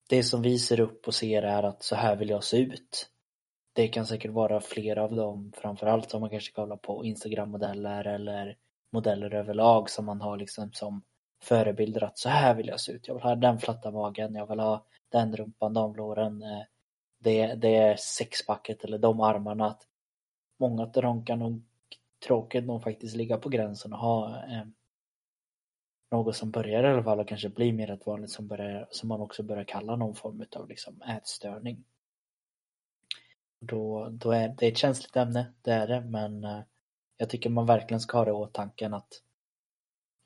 [0.08, 3.10] det som vi ser upp och ser är att så här vill jag se ut.
[3.72, 8.56] Det kan säkert vara flera av dem, framförallt om man kanske kollar på Instagram-modeller eller
[8.92, 11.02] modeller överlag som man har liksom som
[11.42, 13.08] förebilder att så här vill jag se ut.
[13.08, 16.62] Jag vill ha den flatta magen, jag vill ha den rumpan, de låren, eh,
[17.18, 19.66] det, det är sexpacket eller de armarna.
[19.66, 19.82] Att
[20.58, 21.62] många av dem kan nog
[22.26, 24.66] tråkigt nog faktiskt ligga på gränsen och ha eh,
[26.10, 29.08] något som börjar i alla fall och kanske blir mer rätt vanligt som, börjar, som
[29.08, 31.84] man också börjar kalla någon form av liksom ätstörning.
[33.60, 36.60] Då, då är det ett känsligt ämne, det är det, men eh,
[37.16, 39.22] jag tycker man verkligen ska ha det i åtanke att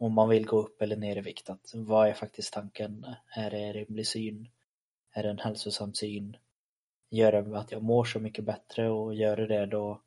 [0.00, 3.06] om man vill gå upp eller ner i vikt, att vad är faktiskt tanken?
[3.36, 4.48] Är det en rimlig syn?
[5.12, 6.36] Är det en hälsosam syn?
[7.10, 10.00] Gör det att jag mår så mycket bättre och gör det det då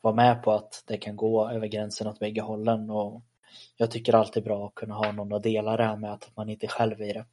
[0.00, 3.22] var med på att det kan gå över gränsen åt bägge hållen och
[3.76, 6.48] jag tycker alltid bra att kunna ha någon att dela det här med att man
[6.48, 7.26] inte är själv i det.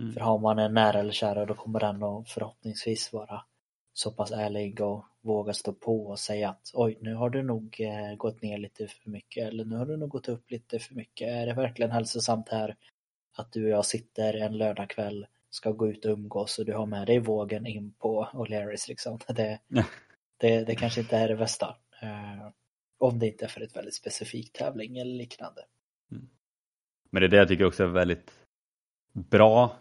[0.00, 0.12] Mm.
[0.12, 3.44] För har man en nära eller kära då kommer den att förhoppningsvis vara
[3.98, 7.76] så pass ärlig och våga stå på och säga att oj nu har du nog
[7.80, 10.94] eh, gått ner lite för mycket eller nu har du nog gått upp lite för
[10.94, 11.28] mycket.
[11.28, 12.76] Är det verkligen hälsosamt här
[13.36, 16.86] att du och jag sitter en lördagkväll ska gå ut och umgås och du har
[16.86, 19.18] med dig vågen in på O'Learys liksom.
[19.26, 19.58] Det,
[20.36, 21.76] det, det kanske inte är det bästa.
[22.02, 22.48] Eh,
[22.98, 25.60] om det inte är för ett väldigt specifikt tävling eller liknande.
[27.10, 28.30] Men det är det jag tycker också är väldigt
[29.12, 29.76] bra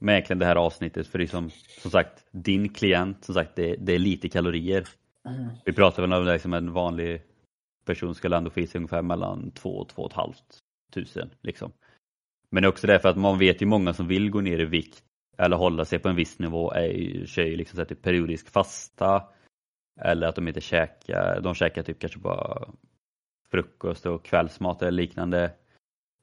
[0.00, 1.50] med egentligen det här avsnittet för det är som,
[1.82, 4.88] som sagt din klient, som sagt det, det är lite kalorier.
[5.64, 7.22] Vi pratar väl om det som en vanlig
[7.84, 10.34] person ska ändå få i sig ungefär mellan 2 och 2 500
[10.94, 11.72] tusen liksom.
[12.50, 14.64] Men det är också därför att man vet ju många som vill gå ner i
[14.64, 15.02] vikt
[15.38, 18.50] eller hålla sig på en viss nivå är kör ju liksom så här typ periodisk
[18.50, 19.28] fasta
[20.00, 22.68] eller att de inte käkar, de käkar typ kanske bara
[23.50, 25.52] frukost och kvällsmat eller liknande.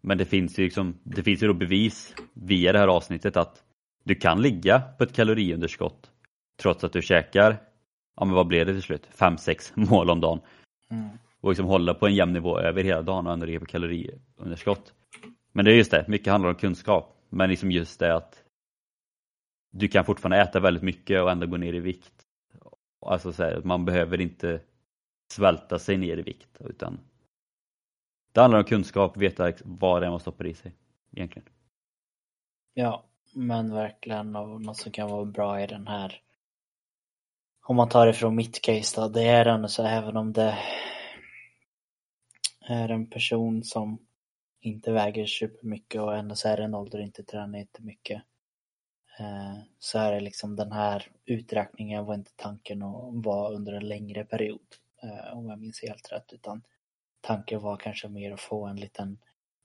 [0.02, 3.64] Men det finns ju liksom, det finns ju då bevis via det här avsnittet att
[4.08, 6.12] du kan ligga på ett kaloriunderskott
[6.62, 7.58] trots att du käkar,
[8.16, 10.40] ja men vad blev det till slut, 5-6 mål om dagen
[10.90, 11.10] Mm.
[11.42, 14.94] och liksom hålla på en jämn nivå över hela dagen och ändå ligga på kaloriunderskott.
[15.52, 17.26] Men det är just det, mycket handlar om kunskap.
[17.30, 18.44] Men liksom just det att
[19.72, 22.14] du kan fortfarande äta väldigt mycket och ändå gå ner i vikt.
[23.06, 24.62] Alltså så här, man behöver inte
[25.34, 27.00] svälta sig ner i vikt utan
[28.32, 30.74] det handlar om kunskap, veta vad det är man stoppar i sig
[31.12, 31.50] egentligen.
[32.74, 33.04] Ja,
[33.38, 36.22] men verkligen och något som kan vara bra i den här
[37.70, 40.58] om man tar ifrån mitt case då, det är ändå så även om det
[42.62, 44.00] är en person som
[44.62, 48.22] inte väger supermycket och ändå så är det en ålder och inte tränar jättemycket.
[49.20, 53.88] Eh, så är det liksom den här uträkningen var inte tanken att vara under en
[53.88, 54.68] längre period.
[55.04, 56.64] Eh, om jag minns helt rätt utan
[57.22, 59.18] tanken var kanske mer att få en liten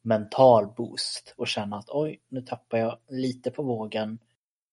[0.02, 4.18] mental boost och känna att oj, nu tappar jag lite på vågen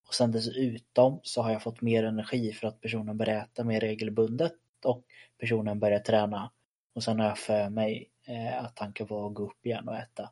[0.08, 3.80] och sen dessutom så har jag fått mer energi för att personen börjar äta mer
[3.80, 4.54] regelbundet
[4.86, 5.04] och
[5.38, 6.52] personen börjar träna.
[6.94, 9.96] Och sen har jag för mig eh, att tanken var att gå upp igen och
[9.96, 10.30] äta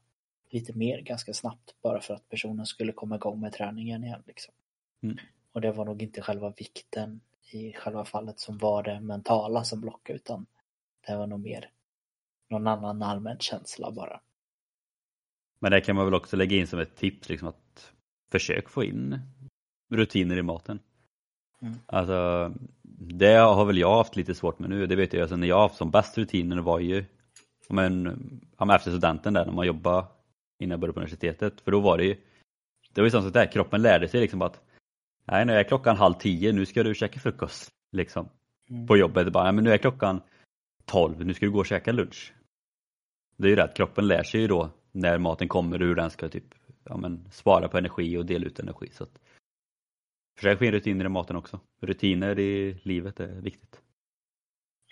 [0.49, 4.23] lite mer ganska snabbt bara för att personen skulle komma igång med träningen igen.
[4.27, 4.53] Liksom.
[5.03, 5.17] Mm.
[5.51, 7.21] Och det var nog inte själva vikten
[7.51, 10.45] i själva fallet som var det mentala som blockade utan
[11.07, 11.69] det var nog mer
[12.49, 14.21] någon annan allmän känsla bara.
[15.59, 17.93] Men det kan man väl också lägga in som ett tips liksom att
[18.31, 19.19] försök få in
[19.91, 20.79] rutiner i maten.
[21.61, 21.73] Mm.
[21.85, 22.51] Alltså,
[22.99, 24.87] det har väl jag haft lite svårt med nu.
[24.87, 27.05] Det vet jag, alltså, när jag haft som bäst rutiner var ju
[27.69, 28.19] men,
[28.57, 30.07] ja, efter studenten där när man jobbade
[30.59, 31.61] innan jag började på universitetet.
[31.61, 32.15] För då var det ju,
[32.93, 34.61] det var ju som där, kroppen lärde sig liksom att
[35.25, 37.69] nej nu är klockan halv tio, nu ska du käka frukost.
[37.91, 38.29] Liksom.
[38.69, 38.87] Mm.
[38.87, 40.21] På jobbet, bara, men nu är klockan
[40.85, 42.33] tolv, nu ska du gå och käka lunch.
[43.37, 46.29] Det är ju att kroppen lär sig ju då när maten kommer hur den ska
[46.29, 48.89] typ ja, men, spara på energi och dela ut energi.
[48.91, 49.19] Så att,
[50.35, 51.59] försök få in rutiner i maten också.
[51.79, 53.81] Rutiner i livet är viktigt.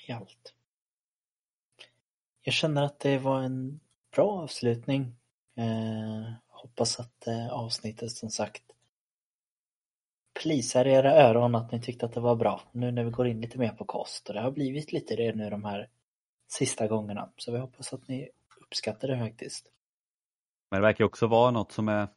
[0.07, 0.53] I allt.
[2.41, 3.79] Jag känner att det var en
[4.15, 5.15] bra avslutning.
[5.55, 8.63] Eh, hoppas att eh, avsnittet som sagt
[10.41, 12.61] plisar era öron att ni tyckte att det var bra.
[12.71, 15.35] Nu när vi går in lite mer på kost och det har blivit lite det
[15.35, 15.89] nu de här
[16.47, 17.29] sista gångerna.
[17.37, 18.29] Så vi hoppas att ni
[18.61, 19.71] uppskattar det faktiskt.
[20.71, 22.07] Men det verkar också vara något som är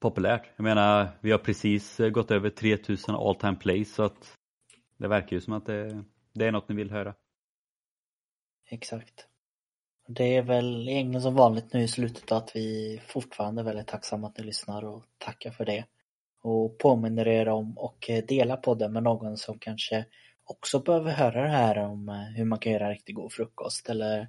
[0.00, 0.50] populärt.
[0.56, 4.36] Jag menar, vi har precis eh, gått över 3000 all time plays så att
[4.96, 7.14] det verkar ju som att det, det är något ni vill höra.
[8.70, 9.26] Exakt.
[10.08, 14.26] Det är väl egentligen som vanligt nu i slutet att vi fortfarande är väldigt tacksamma
[14.26, 15.84] att ni lyssnar och tackar för det.
[16.42, 20.04] Och påminner er om och eh, dela podden med någon som kanske
[20.44, 24.28] också behöver höra det här om eh, hur man kan göra riktigt god frukost eller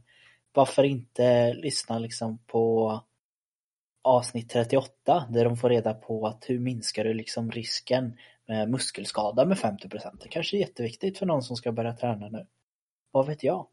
[0.53, 3.01] varför inte lyssna liksom på
[4.05, 9.45] avsnitt 38 där de får reda på att hur minskar du liksom risken med muskelskada
[9.45, 10.21] med 50 procent?
[10.21, 12.47] Det kanske är jätteviktigt för någon som ska börja träna nu.
[13.11, 13.67] Vad vet jag?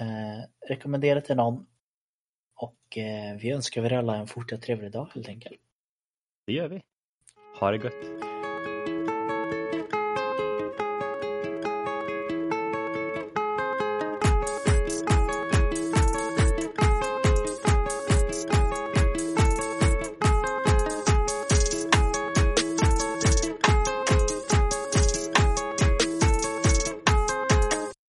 [0.00, 1.66] Eh, rekommendera till någon
[2.56, 5.60] och eh, vi önskar er alla en fortsatt trevlig dag helt enkelt.
[6.46, 6.82] Det gör vi.
[7.60, 8.33] Ha det gött.